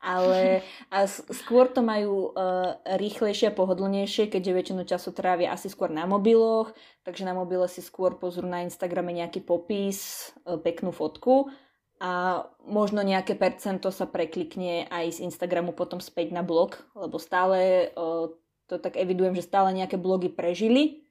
[0.00, 5.92] ale a skôr to majú uh, rýchlejšie a pohodlnejšie, keďže väčšinu času trávia asi skôr
[5.92, 6.72] na mobiloch,
[7.04, 11.52] takže na mobile si skôr pozrú na Instagrame nejaký popis, uh, peknú fotku
[12.00, 17.92] a možno nejaké percento sa preklikne aj z Instagramu potom späť na blog, lebo stále
[17.92, 18.32] uh,
[18.72, 21.04] to tak evidujem, že stále nejaké blogy prežili.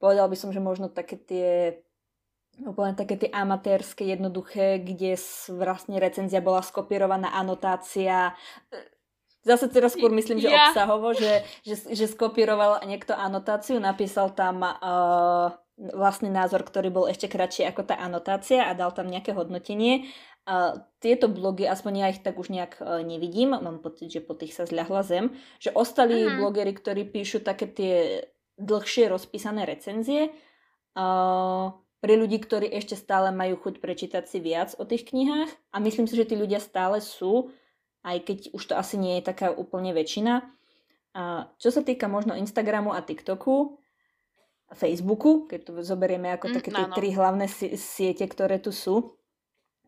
[0.00, 1.48] Povedal by som, že možno také tie
[2.60, 5.16] úplne také tie amatérske, jednoduché, kde
[5.54, 8.36] vlastne recenzia bola skopírovaná anotácia.
[9.40, 10.68] Zase teraz skôr myslím, že ja.
[10.68, 15.48] obsahovo, že, že, že skopíroval niekto anotáciu, napísal tam uh,
[15.80, 20.12] vlastný názor, ktorý bol ešte kratší ako tá anotácia a dal tam nejaké hodnotenie.
[20.44, 24.36] Uh, tieto blogy, aspoň ja ich tak už nejak uh, nevidím, mám pocit, že po
[24.36, 25.24] tých sa zľahla zem,
[25.56, 26.36] že ostali uh-huh.
[26.36, 27.96] blogery, ktorí píšu také tie
[28.60, 30.36] dlhšie rozpísané recenzie,
[31.00, 35.76] uh, pre ľudí, ktorí ešte stále majú chuť prečítať si viac o tých knihách a
[35.84, 37.52] myslím si, že tí ľudia stále sú,
[38.00, 40.40] aj keď už to asi nie je taká úplne väčšina.
[41.12, 43.76] A čo sa týka možno Instagramu a TikToku,
[44.70, 49.18] Facebooku, keď to zoberieme ako mm, také tie tri hlavné siete, ktoré tu sú,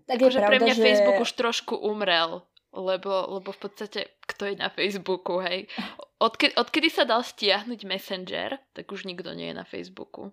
[0.05, 0.83] tak je pravda, pre mňa že...
[0.83, 2.42] Facebook už trošku umrel,
[2.75, 5.70] lebo, lebo v podstate kto je na Facebooku, hej?
[6.27, 10.31] Odkedy, odkedy sa dal stiahnuť Messenger, tak už nikto nie je na Facebooku.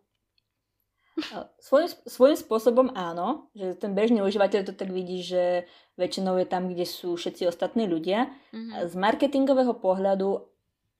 [1.59, 5.67] Svojím, svojím spôsobom áno, že ten bežný užívateľ to tak vidí, že
[5.99, 8.31] väčšinou je tam, kde sú všetci ostatní ľudia.
[8.55, 8.87] Mm-hmm.
[8.87, 10.47] Z marketingového pohľadu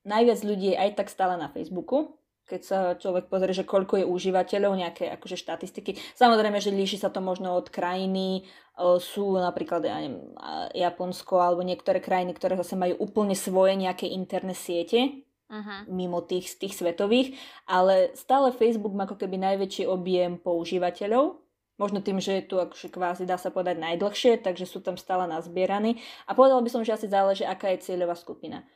[0.04, 4.10] najviac ľudí je aj tak stále na Facebooku, keď sa človek pozrie, že koľko je
[4.10, 6.02] užívateľov, nejaké akože štatistiky.
[6.18, 10.34] Samozrejme, že líši sa to možno od krajiny, sú napríklad ja neviem,
[10.74, 15.90] Japonsko alebo niektoré krajiny, ktoré zase majú úplne svoje nejaké interné siete, uh-huh.
[15.90, 17.36] mimo tých, tých svetových,
[17.66, 21.42] ale stále Facebook má ako keby najväčší objem používateľov,
[21.82, 25.26] možno tým, že je tu akože kvázi dá sa povedať najdlhšie, takže sú tam stále
[25.26, 25.98] nazbieraní.
[26.30, 28.68] A povedal by som, že asi záleží, aká je cieľová skupina.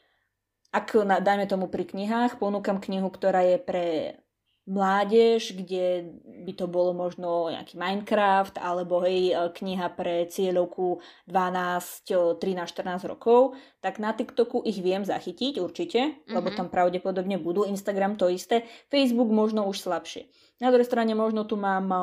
[0.73, 3.85] Ak, dajme tomu pri knihách, ponúkam knihu, ktorá je pre
[4.63, 12.39] mládež, kde by to bolo možno nejaký Minecraft alebo hej, e, kniha pre cieľovku 12,
[12.39, 16.31] 13, 14 rokov, tak na TikToku ich viem zachytiť určite, mm-hmm.
[16.31, 16.55] lebo mhm.
[16.55, 17.67] tam pravdepodobne budú.
[17.67, 20.31] Instagram to isté, Facebook možno už slabšie.
[20.63, 21.99] Na druhej strane možno tu mám uh,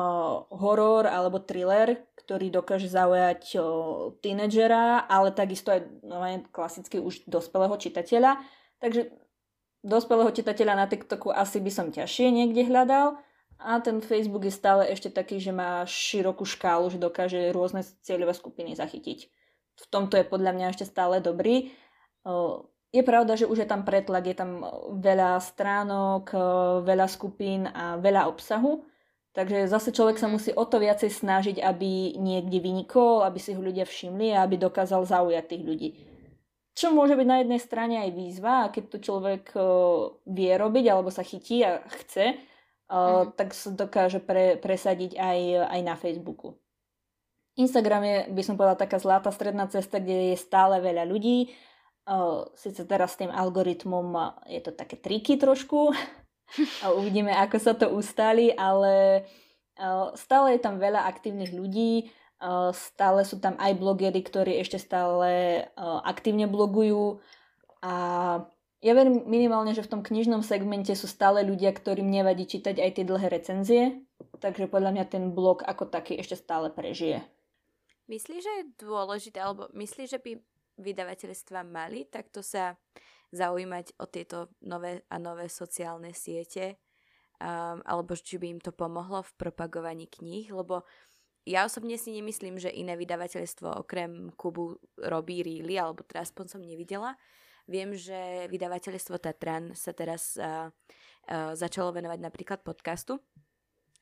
[0.53, 6.21] horor alebo thriller, ktorý dokáže zaujať uh, tínedžera, ale takisto aj no,
[6.53, 8.37] klasicky už dospelého čitateľa.
[8.77, 9.09] Takže
[9.81, 13.17] dospelého čitateľa na TikToku asi by som ťažšie niekde hľadal
[13.61, 18.33] a ten Facebook je stále ešte taký, že má širokú škálu, že dokáže rôzne cieľové
[18.33, 19.29] skupiny zachytiť.
[19.81, 21.69] V tomto je podľa mňa ešte stále dobrý.
[22.91, 24.65] Je pravda, že už je tam pretlak, je tam
[24.97, 26.33] veľa stránok,
[26.85, 28.83] veľa skupín a veľa obsahu,
[29.31, 33.61] takže zase človek sa musí o to viacej snažiť, aby niekde vynikol, aby si ho
[33.61, 35.89] ľudia všimli a aby dokázal zaujať tých ľudí.
[36.71, 40.85] Čo môže byť na jednej strane aj výzva a keď to človek uh, vie robiť
[40.87, 43.35] alebo sa chytí a chce, uh, mm.
[43.35, 46.55] tak sa dokáže pre, presadiť aj, aj na Facebooku.
[47.59, 51.51] Instagram je, by som povedala, taká zlatá stredná cesta, kde je stále veľa ľudí.
[52.07, 55.91] Uh, Sice teraz s tým algoritmom je to také triky trošku
[56.83, 59.23] a uvidíme, ako sa to ustáli, ale
[60.19, 62.11] stále je tam veľa aktívnych ľudí,
[62.73, 67.21] Stále sú tam aj blogery, ktorí ešte stále aktívne blogujú.
[67.85, 67.93] A
[68.81, 72.91] ja verím minimálne, že v tom knižnom segmente sú stále ľudia, ktorým nevadí čítať aj
[72.97, 73.81] tie dlhé recenzie,
[74.41, 77.21] takže podľa mňa ten blog ako taký ešte stále prežije.
[78.09, 80.31] Myslíš, že je dôležité, alebo myslíš, že by
[80.81, 82.73] vydavateľstva mali takto sa
[83.29, 86.81] zaujímať o tieto nové a nové sociálne siete,
[87.37, 90.83] um, alebo či by im to pomohlo v propagovaní kníh, lebo
[91.45, 96.61] ja osobne si nemyslím, že iné vydavateľstvo okrem Kubu robí ríly, alebo teda aspoň som
[96.61, 97.17] nevidela.
[97.65, 103.21] Viem, že vydavateľstvo Tatran sa teraz uh, uh, začalo venovať napríklad podcastu,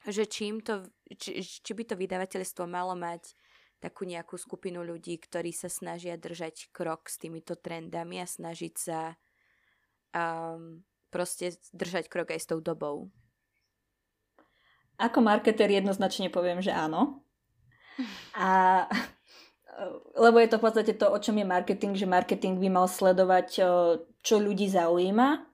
[0.07, 3.35] že čím to, či, či by to vydavateľstvo malo mať
[3.79, 9.15] takú nejakú skupinu ľudí, ktorí sa snažia držať krok s týmito trendami a snažiť sa
[10.11, 13.07] um, proste držať krok aj s tou dobou.
[14.99, 17.23] Ako marketer jednoznačne poviem, že áno.
[18.35, 18.49] A
[20.19, 23.45] lebo je to v podstate to, o čom je marketing, že marketing by mal sledovať,
[24.19, 25.49] čo ľudí zaujíma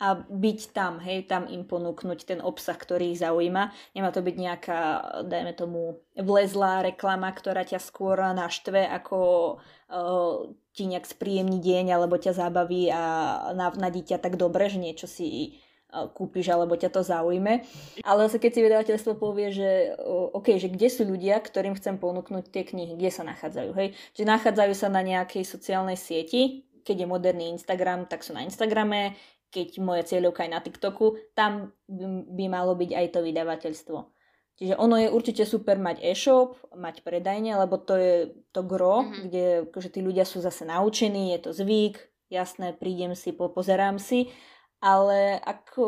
[0.00, 3.68] a byť tam, hej, tam im ponúknuť ten obsah, ktorý ich zaujíma.
[3.92, 4.80] Nemá to byť nejaká,
[5.28, 9.18] dajme tomu, vlezlá reklama, ktorá ťa skôr naštve, ako
[9.92, 13.04] uh, ti nejak spríjemní deň, alebo ťa zabaví a
[13.52, 15.60] navnadí ťa tak dobre, že niečo si
[16.14, 17.66] kúpiš alebo ťa to zaujme.
[18.06, 19.98] Ale zase keď si vydavateľstvo povie, že
[20.34, 23.98] OK, že kde sú ľudia, ktorým chcem ponúknuť tie knihy, kde sa nachádzajú, hej?
[24.14, 29.18] Že nachádzajú sa na nejakej sociálnej sieti, keď je moderný Instagram, tak sú na Instagrame,
[29.50, 31.74] keď moja cieľovka je na TikToku, tam
[32.30, 33.98] by malo byť aj to vydavateľstvo.
[34.60, 38.14] Čiže ono je určite super mať e-shop, mať predajne, lebo to je
[38.52, 39.20] to gro, mm-hmm.
[39.24, 41.96] kde akože tí ľudia sú zase naučení, je to zvyk,
[42.28, 44.28] jasné, prídem si, pozerám si,
[44.80, 45.84] ale ako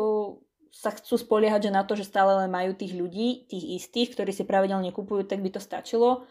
[0.73, 4.33] sa chcú spoliehať že na to, že stále len majú tých ľudí, tých istých, ktorí
[4.33, 6.25] si pravidelne kupujú, tak by to stačilo.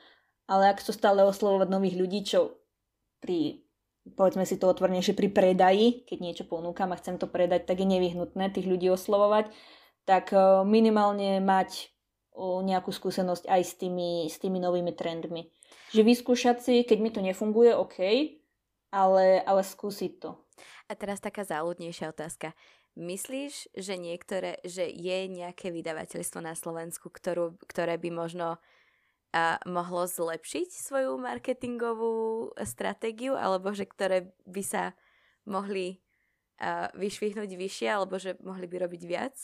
[0.51, 2.59] Ale ak chcú stále oslovovať nových ľudí, čo
[3.23, 3.63] pri,
[4.19, 7.87] povedzme si to otvornejšie, pri predaji, keď niečo ponúkam a chcem to predať, tak je
[7.87, 9.55] nevyhnutné tých ľudí oslovovať,
[10.03, 11.95] tak e, minimálne mať
[12.35, 15.53] nejakú skúsenosť aj s tými, s tými novými trendmi.
[15.93, 17.99] Že vyskúšať si, keď mi to nefunguje, OK,
[18.89, 20.41] ale, ale skúsiť to.
[20.89, 22.53] A teraz taká záľudnejšia otázka.
[22.93, 28.61] Myslíš, že niektoré, že je nejaké vydavateľstvo na Slovensku, ktorú, ktoré by možno
[29.33, 34.93] a mohlo zlepšiť svoju marketingovú stratégiu, alebo že ktoré by sa
[35.49, 36.05] mohli
[36.61, 39.37] a, vyšvihnúť vyššie, alebo že mohli by robiť viac?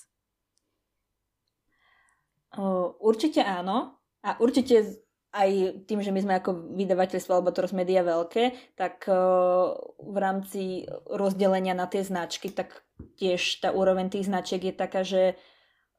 [3.00, 3.96] určite áno.
[4.20, 9.76] A určite aj tým, že my sme ako vydavateľstvo alebo to media veľké, tak uh,
[10.00, 12.80] v rámci rozdelenia na tie značky, tak
[13.20, 15.36] tiež tá úroveň tých značiek je taká, že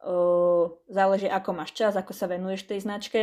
[0.02, 3.20] uh, záleží ako máš čas, ako sa venuješ tej značke.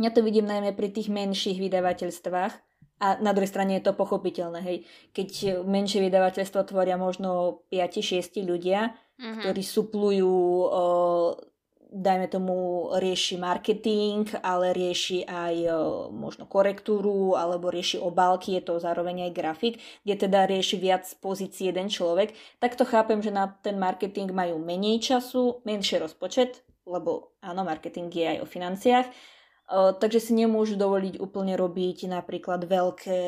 [0.00, 2.54] Ja to vidím najmä pri tých menších vydavateľstvách
[3.00, 4.78] a na druhej strane je to pochopiteľné, hej.
[5.12, 9.40] Keď menšie vydavateľstvo tvoria možno 5-6 ľudia, mm-hmm.
[9.44, 11.32] ktorí suplujú uh,
[11.90, 15.70] dajme tomu, rieši marketing, ale rieši aj e,
[16.14, 19.74] možno korektúru, alebo rieši obálky, je to zároveň aj grafik,
[20.06, 22.30] kde teda rieši viac pozícií jeden človek,
[22.62, 28.08] tak to chápem, že na ten marketing majú menej času, menšie rozpočet, lebo áno, marketing
[28.08, 29.06] je aj o financiách,
[29.70, 33.22] takže si nemôžu dovoliť úplne robiť napríklad veľké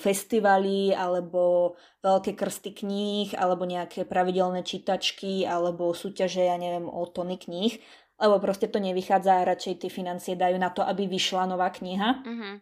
[0.00, 7.36] festivaly alebo veľké krsty kníh alebo nejaké pravidelné čítačky alebo súťaže, ja neviem, o tony
[7.36, 7.76] kníh,
[8.16, 12.24] lebo proste to nevychádza a radšej tie financie dajú na to, aby vyšla nová kniha.
[12.24, 12.54] Mm-hmm.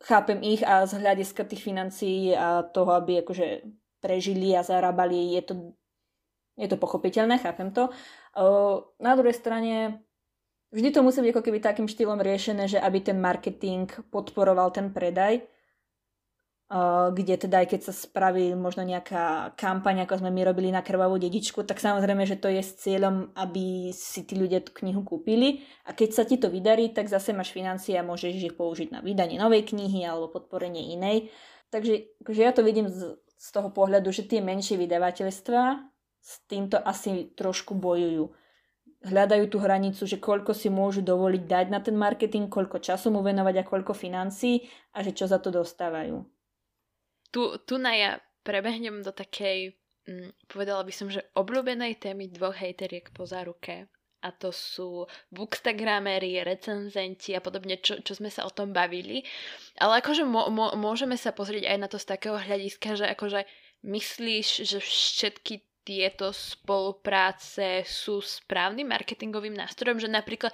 [0.00, 3.68] Chápem ich a z hľadiska tých financií a toho, aby akože
[4.00, 5.54] prežili a zarábali, je to,
[6.56, 7.92] je to pochopiteľné, chápem to.
[8.96, 10.00] Na druhej strane
[10.70, 14.94] vždy to musí byť ako keby takým štýlom riešené, že aby ten marketing podporoval ten
[14.94, 15.42] predaj,
[17.10, 21.18] kde teda aj keď sa spraví možno nejaká kampaň, ako sme my robili na krvavú
[21.18, 25.66] dedičku, tak samozrejme, že to je s cieľom, aby si tí ľudia tú knihu kúpili
[25.82, 29.02] a keď sa ti to vydarí, tak zase máš financie a môžeš ich použiť na
[29.02, 31.34] vydanie novej knihy alebo podporenie inej.
[31.74, 35.62] Takže akože ja to vidím z, z toho pohľadu, že tie menšie vydavateľstva
[36.22, 38.30] s týmto asi trošku bojujú
[39.00, 43.24] hľadajú tú hranicu, že koľko si môžu dovoliť dať na ten marketing, koľko času mu
[43.24, 46.20] venovať a koľko financií a že čo za to dostávajú.
[47.32, 48.10] Tu, tu na ja
[48.44, 49.72] prebehnem do takej,
[50.04, 53.88] hm, povedala by som, že obľúbenej témy dvoch hejteriek po záruke.
[54.20, 59.24] A to sú bookstagramery, recenzenti a podobne, čo, čo sme sa o tom bavili.
[59.80, 60.28] Ale akože
[60.76, 63.48] môžeme sa pozrieť aj na to z takého hľadiska, že akože
[63.80, 70.52] myslíš, že všetky tieto spolupráce sú správnym marketingovým nástrojom, že napríklad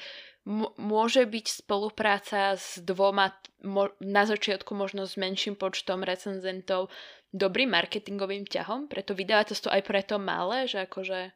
[0.78, 3.34] môže byť spolupráca s dvoma,
[3.66, 6.88] mo- na začiatku možno s menším počtom recenzentov
[7.34, 11.34] dobrým marketingovým ťahom, preto vydavateľstvo aj preto malé, že akože...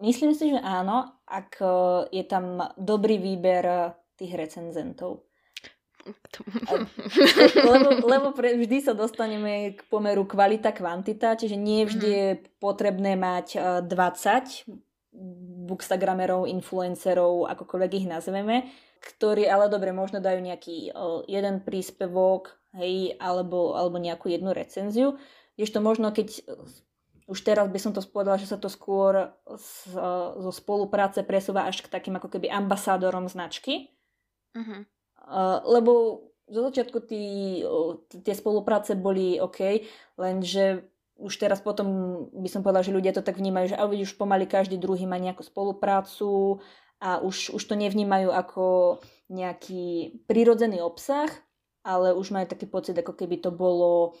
[0.00, 1.60] Myslím si, že áno, ak
[2.08, 5.29] je tam dobrý výber tých recenzentov
[7.70, 12.16] lebo lebo pre, vždy sa dostaneme k pomeru kvalita-kvantita, čiže nie vždy mm.
[12.16, 12.28] je
[12.58, 13.46] potrebné mať
[13.84, 14.42] 20 eh,
[15.68, 18.70] bookstagramerov, influencerov, akokoľvek ich nazveme,
[19.00, 25.18] ktorí ale dobre možno dajú nejaký uh, jeden príspevok, hej, alebo, alebo nejakú jednu recenziu.
[25.58, 26.46] Ešte možno keď
[27.30, 29.94] už teraz by som to spovedala, že sa to skôr z,
[30.34, 33.94] zo spolupráce presúva až k takým ako keby ambasádorom značky.
[34.58, 34.99] Mm-hmm
[35.66, 37.24] lebo zo začiatku tí,
[38.26, 39.86] tie spolupráce boli OK,
[40.18, 40.84] lenže
[41.20, 41.86] už teraz potom
[42.32, 45.44] by som povedala, že ľudia to tak vnímajú, že už pomaly každý druhý má nejakú
[45.44, 46.58] spoluprácu
[46.98, 48.98] a už, už to nevnímajú ako
[49.28, 51.28] nejaký prírodzený obsah,
[51.84, 54.16] ale už majú taký pocit, ako keby to bolo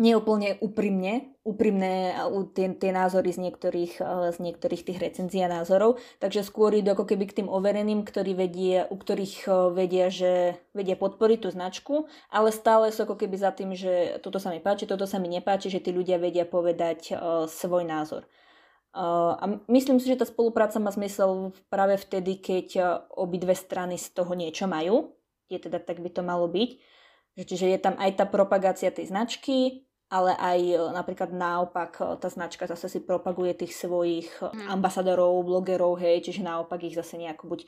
[0.00, 2.16] neúplne úprimne, úprimné
[2.56, 4.00] tie, tie názory z niektorých,
[4.32, 8.32] z niektorých tých recenzií a názorov, takže skôr idú ako keby k tým overeným, ktorí
[8.32, 9.44] vedie, u ktorých
[9.76, 11.94] vedia, že vedia podporiť tú značku,
[12.32, 15.28] ale stále sú ako keby za tým, že toto sa mi páči, toto sa mi
[15.28, 18.24] nepáči, že tí ľudia vedia povedať uh, svoj názor.
[18.90, 24.34] A myslím si, že tá spolupráca má zmysel práve vtedy, keď obidve strany z toho
[24.34, 25.14] niečo majú,
[25.46, 26.70] je teda tak by to malo byť.
[27.38, 32.28] Čiže je tam aj tá propagácia tej značky, ale aj e, napríklad naopak e, tá
[32.28, 34.66] značka zase si propaguje tých svojich mm.
[34.68, 37.60] ambasadorov, blogerov, hej, čiže naopak ich zase nejako buď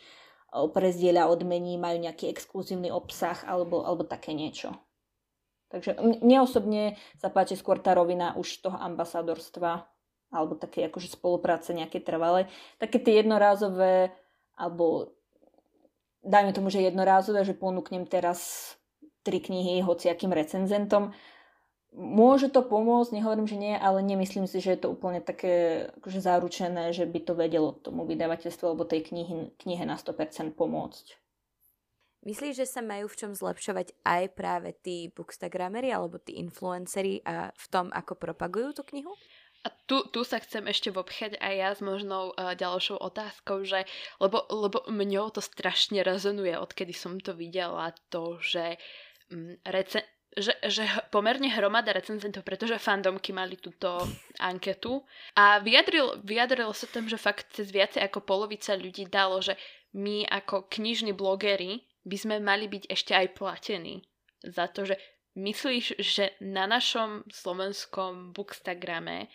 [0.52, 4.76] prezdieľa, odmení, majú nejaký exkluzívny obsah alebo, alebo také niečo.
[5.72, 9.88] Takže mne osobne sa páči skôr tá rovina už toho ambasadorstva
[10.28, 12.52] alebo také akože spolupráce nejaké trvalé.
[12.76, 14.12] Také tie jednorázové
[14.52, 15.16] alebo
[16.20, 18.72] dajme tomu, že jednorázové, že ponúknem teraz
[19.24, 21.16] tri knihy hociakým recenzentom.
[21.92, 26.24] Môže to pomôcť, nehovorím, že nie, ale nemyslím si, že je to úplne také akože
[26.24, 31.20] zaručené, že by to vedelo tomu vydavateľstvu alebo tej knihy, knihe na 100% pomôcť.
[32.22, 37.52] Myslíš, že sa majú v čom zlepšovať aj práve tí bookstagramery alebo tí influenceri a
[37.52, 39.12] v tom, ako propagujú tú knihu?
[39.62, 43.86] A tu, tu sa chcem ešte vopchať aj ja s možnou uh, ďalšou otázkou, že,
[44.18, 48.80] lebo, lebo mňou to strašne rezonuje, odkedy som to videla, to, že
[49.30, 54.00] mm, rece- že, že pomerne hromada recenzentov, pretože fandomky mali túto
[54.40, 55.04] anketu.
[55.36, 59.56] A vyjadril, vyjadril sa tam, že fakt cez viacej ako polovica ľudí dalo, že
[59.92, 64.02] my ako knižní blogery by sme mali byť ešte aj platení
[64.42, 64.96] za to, že
[65.38, 69.28] myslíš, že na našom slovenskom bookstagrame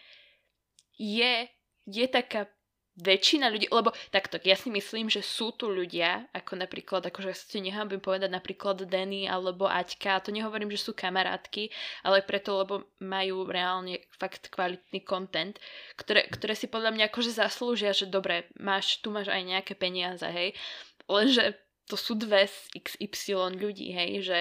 [0.97, 1.47] je,
[1.85, 2.49] je taká
[2.97, 7.61] väčšina ľudí, lebo takto, ja si myslím, že sú tu ľudia, ako napríklad, akože si
[7.61, 11.69] nechám povedať napríklad Danny alebo Aťka, a to nehovorím, že sú kamarátky,
[12.01, 15.61] ale preto, lebo majú reálne fakt kvalitný content,
[15.93, 20.25] ktoré, ktoré si podľa mňa akože zaslúžia, že dobre, máš, tu máš aj nejaké peniaze,
[20.25, 20.57] hej,
[21.05, 21.53] lenže
[21.87, 24.39] to sú dve z XY ľudí, hej, že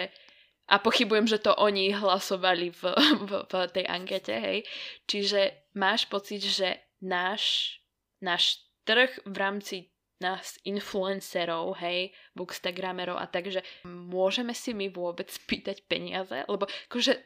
[0.66, 2.82] a pochybujem, že to oni hlasovali v,
[3.28, 4.58] v, v tej ankete, hej.
[5.06, 7.76] Čiže máš pocit, že náš,
[8.22, 9.76] náš trh v rámci
[10.16, 17.20] nás influencerov, hej, bookstagramerov a takže môžeme si my vôbec pýtať peniaze, lebo akože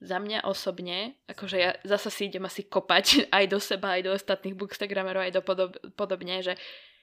[0.00, 4.12] za mňa osobne, akože ja zasa si idem asi kopať aj do seba, aj do
[4.16, 6.56] ostatných bookstagramerov, aj do podob, podobne, že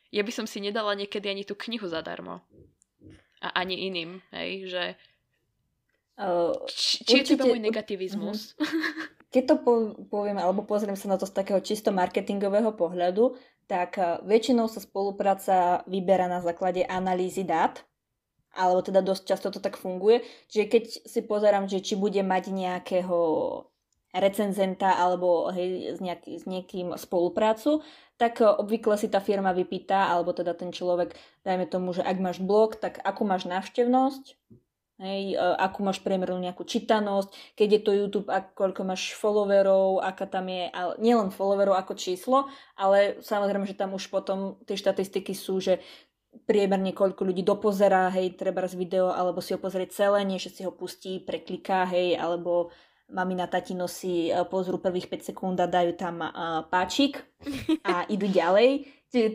[0.09, 2.41] ja by som si nedala niekedy ani tú knihu zadarmo.
[3.37, 4.83] A ani iným, hej, že
[6.17, 8.57] Uh, či, či určite, je to môj negativizmus?
[8.57, 9.05] Uh-huh.
[9.27, 9.55] Keď to
[10.07, 13.35] poviem, alebo pozriem sa na to z takého čisto marketingového pohľadu,
[13.67, 17.83] tak uh, väčšinou sa spolupráca vyberá na základe analýzy dát,
[18.55, 20.23] alebo teda dosť často to tak funguje.
[20.47, 23.19] Čiže keď si pozerám, že či bude mať nejakého
[24.15, 27.83] recenzenta alebo hej, s, nejaký, s niekým spoluprácu,
[28.15, 31.11] tak uh, obvykle si tá firma vypýta, alebo teda ten človek,
[31.43, 34.39] dajme tomu, že ak máš blog, tak akú máš návštevnosť,
[34.97, 40.01] Hej, e, akú máš priemernú nejakú čítanosť, keď je to YouTube, ak, koľko máš followerov,
[40.01, 44.73] aká tam je, ale nielen followerov ako číslo, ale samozrejme, že tam už potom tie
[44.73, 45.85] štatistiky sú, že
[46.49, 50.49] priemerne koľko ľudí dopozerá, hej, treba z video, alebo si ho pozrieť celé, nie že
[50.49, 52.73] si ho pustí, prekliká, hej, alebo
[53.07, 57.23] mami na tatino si e, pozrú prvých 5 sekúnd a dajú tam uh, páčik
[57.87, 58.87] a idú ďalej.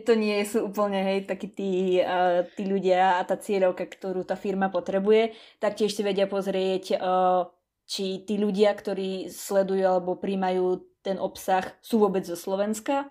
[0.05, 4.37] To nie sú úplne hej, takí tí, uh, tí ľudia a tá cieľovka, ktorú tá
[4.37, 7.49] firma potrebuje, tak tiež si vedia pozrieť, uh,
[7.89, 13.09] či tí ľudia, ktorí sledujú alebo príjmajú ten obsah, sú vôbec zo Slovenska,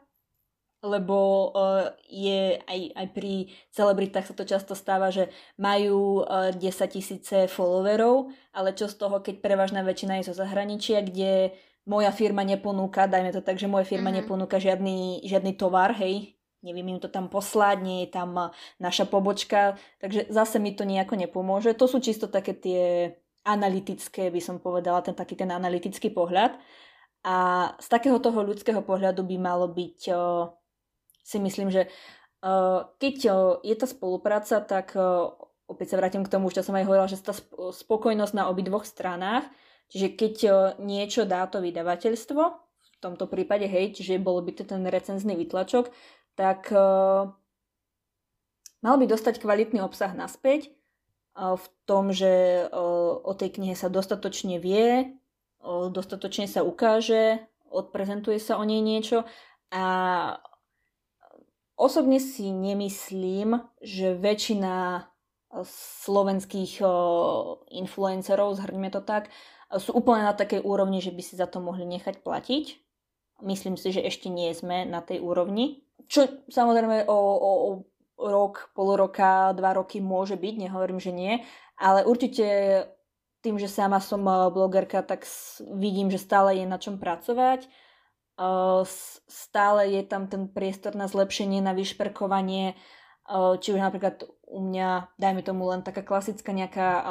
[0.83, 6.59] lebo uh, je aj, aj pri celebritách sa to často stáva, že majú uh, 10
[6.91, 11.55] tisíce followerov, ale čo z toho, keď prevažná väčšina je zo zahraničia, kde
[11.87, 14.26] moja firma neponúka, dajme to tak, že moja firma mm-hmm.
[14.26, 19.78] neponúka žiadny, žiadny tovar, hej, neviem im to tam poslať, nie je tam naša pobočka,
[19.99, 21.74] takže zase mi to nejako nepomôže.
[21.74, 22.83] To sú čisto také tie
[23.43, 26.55] analytické, by som povedala, ten taký ten analytický pohľad.
[27.22, 29.99] A z takého toho ľudského pohľadu by malo byť,
[31.23, 31.87] si myslím, že
[32.99, 33.16] keď
[33.62, 34.99] je tá spolupráca, tak
[35.70, 37.33] opäť sa vrátim k tomu, čo som aj hovorila, že tá
[37.70, 39.47] spokojnosť na obidvoch stranách,
[39.89, 40.35] čiže keď
[40.83, 42.43] niečo dá to vydavateľstvo,
[42.83, 45.91] v tomto prípade, hej, čiže bol by to ten recenzný vytlačok,
[46.39, 46.70] tak
[48.83, 50.70] mal by dostať kvalitný obsah naspäť
[51.35, 52.66] v tom, že
[53.23, 55.14] o tej knihe sa dostatočne vie,
[55.95, 57.39] dostatočne sa ukáže,
[57.70, 59.25] odprezentuje sa o nej niečo
[59.73, 59.85] a
[61.83, 65.07] osobne si nemyslím, že väčšina
[66.07, 66.80] slovenských
[67.74, 69.28] influencerov, zhrňme to tak,
[69.76, 72.64] sú úplne na takej úrovni, že by si za to mohli nechať platiť.
[73.43, 75.83] Myslím si, že ešte nie sme na tej úrovni.
[76.07, 77.70] Čo samozrejme o, o, o
[78.22, 81.43] rok, pol roka, dva roky môže byť, nehovorím, že nie,
[81.80, 82.47] ale určite
[83.43, 85.26] tým, že sama som blogerka, tak
[85.74, 87.66] vidím, že stále je na čom pracovať.
[89.28, 92.74] Stále je tam ten priestor na zlepšenie, na vyšperkovanie,
[93.61, 97.07] či už napríklad u mňa, dajme tomu len taká klasická nejaká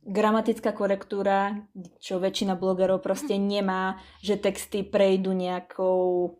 [0.00, 1.60] gramatická korektúra,
[2.00, 3.44] čo väčšina blogerov proste mhm.
[3.46, 3.84] nemá,
[4.24, 6.36] že texty prejdú nejakou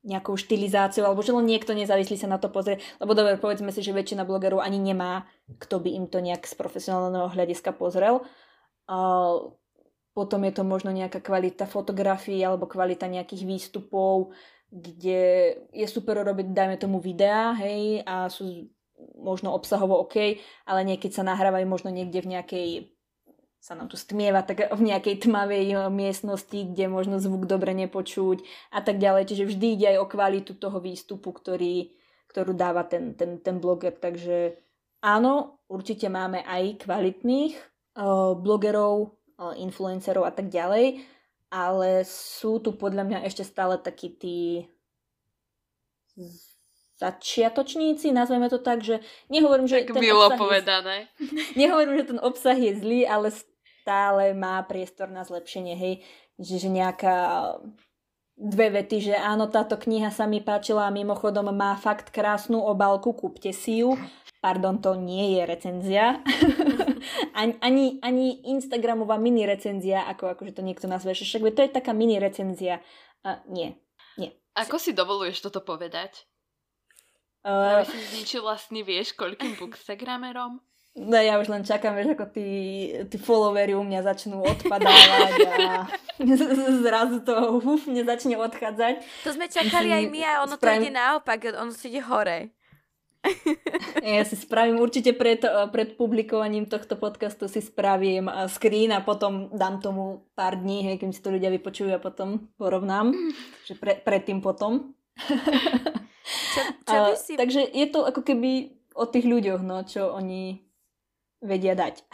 [0.00, 2.80] nejakou štilizáciou, alebo že len niekto nezávislý sa na to pozrie.
[3.04, 5.28] Lebo dobre, povedzme si, že väčšina blogerov ani nemá,
[5.60, 8.24] kto by im to nejak z profesionálneho hľadiska pozrel.
[8.88, 9.52] Uh,
[10.10, 14.34] potom je to možno nejaká kvalita fotografií alebo kvalita nejakých výstupov,
[14.70, 15.22] kde
[15.74, 18.70] je super robiť, dajme tomu, videá, hej, a sú
[19.18, 20.38] možno obsahovo OK,
[20.68, 22.68] ale niekedy sa nahrávajú možno niekde v nejakej
[23.60, 28.40] sa nám tu stmieva tak v nejakej tmavej eh, miestnosti, kde možno zvuk dobre nepočuť
[28.72, 29.28] a tak ďalej.
[29.28, 31.92] Čiže vždy ide aj o kvalitu toho výstupu, ktorý,
[32.32, 33.92] ktorú dáva ten, ten, ten bloger.
[33.92, 34.56] Takže
[35.04, 37.54] áno, určite máme aj kvalitných
[38.00, 39.19] uh, blogerov,
[39.56, 41.00] influencerov a tak ďalej,
[41.50, 44.38] ale sú tu podľa mňa ešte stále takí tí
[47.00, 49.00] začiatočníci, nazveme to tak, že
[49.32, 50.96] nehovorím, že tak ten obsah povedané.
[51.16, 56.04] Je, nehovorím, že ten obsah je zlý, ale stále má priestor na zlepšenie, hej,
[56.36, 57.56] že, že nejaká
[58.40, 63.12] dve vety, že áno, táto kniha sa mi páčila a mimochodom má fakt krásnu obálku,
[63.12, 63.96] kúpte si ju.
[64.40, 66.04] Pardon, to nie je recenzia.
[67.34, 71.92] ani, ani, ani Instagramová mini recenzia, ako akože to niekto nazve, však to je taká
[71.92, 72.80] mini recenzia.
[73.24, 73.76] Uh, nie,
[74.16, 74.32] nie.
[74.56, 76.26] Ako si dovoluješ toto povedať?
[77.40, 80.60] Uh, si zničil vlastne vieš koľkým bookstagramerom?
[80.98, 82.48] No ja už len čakám, vieš, ako tí,
[83.06, 85.86] tí followery u mňa začnú odpadávať a
[86.84, 88.98] zrazu to uf, mne začne odchádzať.
[89.22, 90.82] To sme čakali aj my a ono spravím...
[90.82, 92.50] to ide naopak, ono si ide hore.
[94.00, 99.80] Ja si spravím určite pred, pred publikovaním tohto podcastu si spravím screen a potom dám
[99.80, 103.12] tomu pár dní, hej, kým si to ľudia vypočujú a potom porovnám,
[103.68, 104.96] že pre, predtým potom.
[106.50, 107.32] Čo, čo by si...
[107.34, 110.62] Takže je to ako keby o tých ľuďoch, no, čo oni
[111.40, 112.04] vedia dať.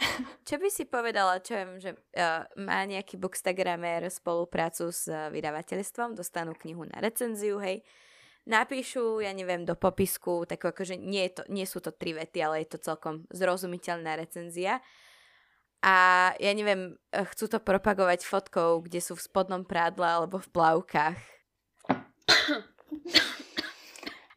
[0.47, 6.15] Čo by si povedala, čo viem, že uh, má nejaký bookstagramer spoluprácu s uh, vydavateľstvom,
[6.15, 7.83] dostanú knihu na recenziu, hej,
[8.47, 12.39] napíšu, ja neviem, do popisku, tak akože nie, je to, nie sú to tri vety,
[12.39, 14.79] ale je to celkom zrozumiteľná recenzia.
[15.83, 21.19] A ja neviem, chcú to propagovať fotkou, kde sú v spodnom prádle alebo v plavkách.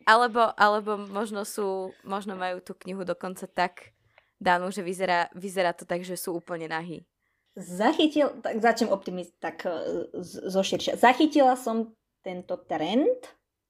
[0.08, 3.94] Alebo, alebo možno sú, možno majú tú knihu dokonca tak
[4.42, 7.06] danú, že vyzerá, vyzerá to tak, že sú úplne nahý.
[7.54, 9.70] Zachytil, tak začnem optimist, tak e,
[10.50, 10.98] zo širšia.
[10.98, 11.94] Zachytila som
[12.26, 13.22] tento trend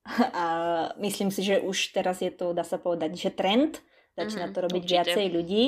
[0.42, 0.46] a
[0.98, 3.80] myslím si, že už teraz je to, dá sa povedať, že trend.
[4.18, 4.94] Začína mm-hmm, to robiť určite.
[4.96, 5.64] viacej ľudí.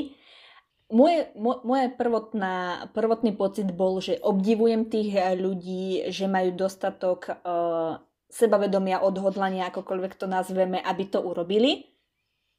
[0.93, 7.97] Moje, moje prvotná, prvotný pocit bol, že obdivujem tých ľudí, že majú dostatok uh,
[8.29, 11.93] sebavedomia, odhodlania, akokoľvek to nazveme, aby to urobili.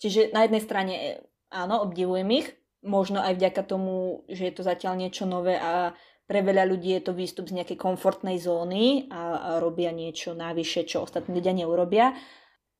[0.01, 1.11] Čiže na jednej strane e,
[1.53, 2.47] áno, obdivujem ich,
[2.86, 7.03] možno aj vďaka tomu, že je to zatiaľ niečo nové a pre veľa ľudí je
[7.03, 12.15] to výstup z nejakej komfortnej zóny a, a robia niečo navyše, čo ostatní ľudia neurobia.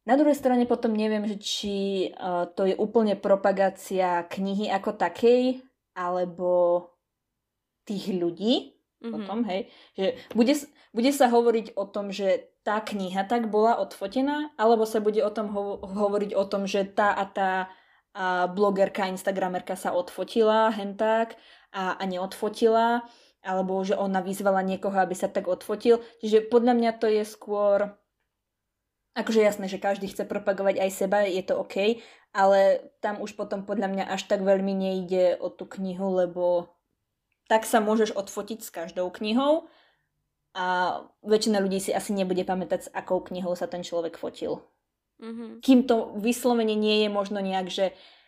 [0.04, 1.76] Na druhej strane potom neviem, že či
[2.12, 5.64] uh, to je úplne propagácia knihy ako takej,
[5.96, 6.92] alebo
[7.88, 9.12] tých ľudí, mm-hmm.
[9.12, 10.56] potom, hej, že bude,
[10.92, 15.32] bude sa hovoriť o tom, že tá kniha tak bola odfotená, alebo sa bude o
[15.32, 17.52] tom ho- hovoriť o tom, že tá a tá
[18.14, 21.34] a blogerka, instagramerka sa odfotila hentak
[21.74, 23.02] a, a neodfotila,
[23.44, 26.00] alebo že ona vyzvala niekoho, aby sa tak odfotil.
[26.24, 27.92] Čiže podľa mňa to je skôr
[29.14, 32.02] akože jasné, že každý chce propagovať aj seba, je to OK,
[32.34, 36.74] ale tam už potom podľa mňa až tak veľmi nejde o tú knihu, lebo
[37.46, 39.70] tak sa môžeš odfotiť s každou knihou
[40.58, 44.66] a väčšina ľudí si asi nebude pamätať, s akou knihou sa ten človek fotil.
[45.22, 45.62] Mm-hmm.
[45.62, 48.23] Kým to vyslovene nie je možno nejak, že uh,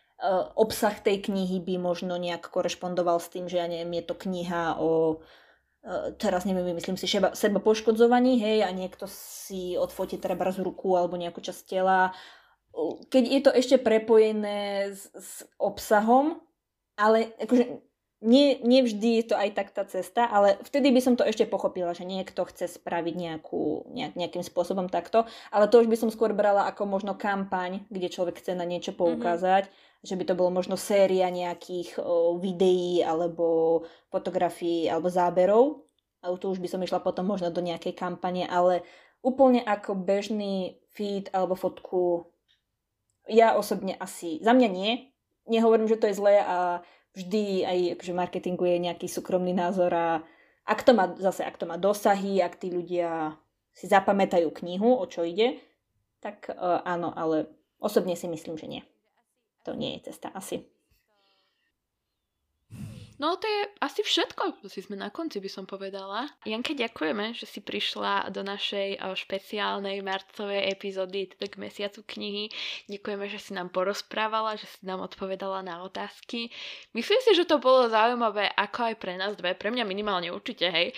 [0.55, 4.79] obsah tej knihy by možno nejak korešpondoval s tým, že ja neviem, je to kniha
[4.79, 5.19] o uh,
[6.17, 10.97] teraz neviem, myslím si, seba, seba poškodzovaní, hej, a niekto si odfotí treba z ruku
[10.97, 12.09] alebo nejakú časť tela.
[13.13, 16.41] Keď je to ešte prepojené s, s obsahom,
[16.97, 17.85] ale akože
[18.25, 21.93] nie, nevždy je to aj tak tá cesta, ale vtedy by som to ešte pochopila,
[21.93, 26.33] že niekto chce spraviť nejakú, nejak, nejakým spôsobom takto, ale to už by som skôr
[26.33, 28.97] brala ako možno kampaň, kde človek chce na niečo mhm.
[28.97, 29.84] poukázať, mm-hmm.
[30.05, 33.81] Že by to bolo možno séria nejakých o, videí alebo
[34.13, 35.85] fotografií alebo záberov,
[36.21, 38.85] a to už by som išla potom možno do nejakej kampane, ale
[39.25, 42.29] úplne ako bežný feed alebo fotku
[43.25, 45.09] ja osobne asi, za mňa nie,
[45.49, 46.85] nehovorím, že to je zlé a
[47.17, 50.21] vždy aj akože marketingu je nejaký súkromný názor a
[50.65, 53.37] ak to má, zase ak to má dosahy, ak tí ľudia
[53.73, 55.61] si zapamätajú knihu, o čo ide,
[56.21, 58.81] tak uh, áno, ale osobne si myslím, že nie.
[59.65, 60.61] To nie je cesta asi.
[63.15, 66.27] No to je asi všetko, si sme na konci, by som povedala.
[66.43, 72.51] Janke, ďakujeme, že si prišla do našej špeciálnej marcovej epizódy, teda k mesiacu knihy.
[72.91, 76.51] Ďakujeme, že si nám porozprávala, že si nám odpovedala na otázky.
[76.91, 80.67] Myslím si, že to bolo zaujímavé ako aj pre nás dve, pre mňa minimálne určite,
[80.67, 80.91] hej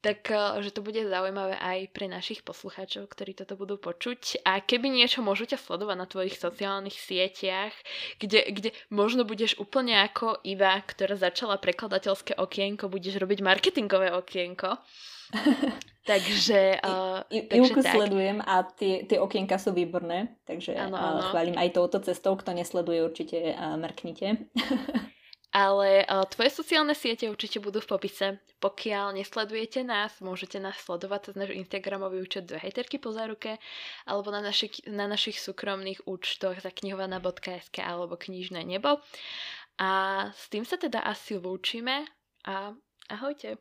[0.00, 4.44] tak eh, že to bude zaujímavé aj pre našich poslucháčov, ktorí toto budú počuť.
[4.48, 7.72] A keby niečo môžete sledovať na tvojich sociálnych sieťach,
[8.16, 14.80] kde, kde možno budeš úplne ako Iva, ktorá začala prekladateľské okienko, budeš robiť marketingové okienko.
[16.10, 17.86] takže, uh, I, tak.
[17.86, 21.22] sledujem a tie, tie okienka sú výborné, takže ano, ano.
[21.30, 22.34] chválim aj touto cestou.
[22.34, 24.26] Kto nesleduje, určite uh, mrknite.
[25.50, 28.26] Ale uh, tvoje sociálne siete určite budú v popise.
[28.62, 33.58] Pokiaľ nesledujete nás, môžete nás sledovať cez náš Instagramový účet dve hejterky po záruke
[34.06, 39.02] alebo na, naši, na našich súkromných účtoch za knihovana.sk alebo knižné nebo.
[39.82, 39.90] A
[40.30, 42.06] s tým sa teda asi lúčime
[42.46, 42.70] a
[43.10, 43.58] ahojte.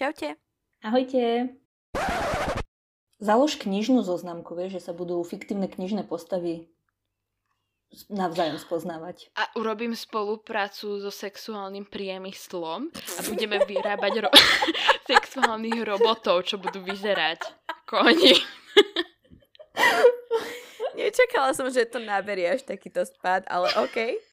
[0.00, 0.40] Čaute.
[0.80, 1.52] Ahojte.
[3.20, 6.72] Založ knižnú zoznamku, vieš, že sa budú fiktívne knižné postavy
[8.06, 9.34] navzájom spoznávať.
[9.34, 14.34] A urobím spoluprácu so sexuálnym priemyslom a budeme vyrábať ro-
[15.10, 18.34] sexuálnych robotov, čo budú vyzerať ako oni.
[20.94, 24.20] Nečakala som, že to naberie až takýto spad, ale OK.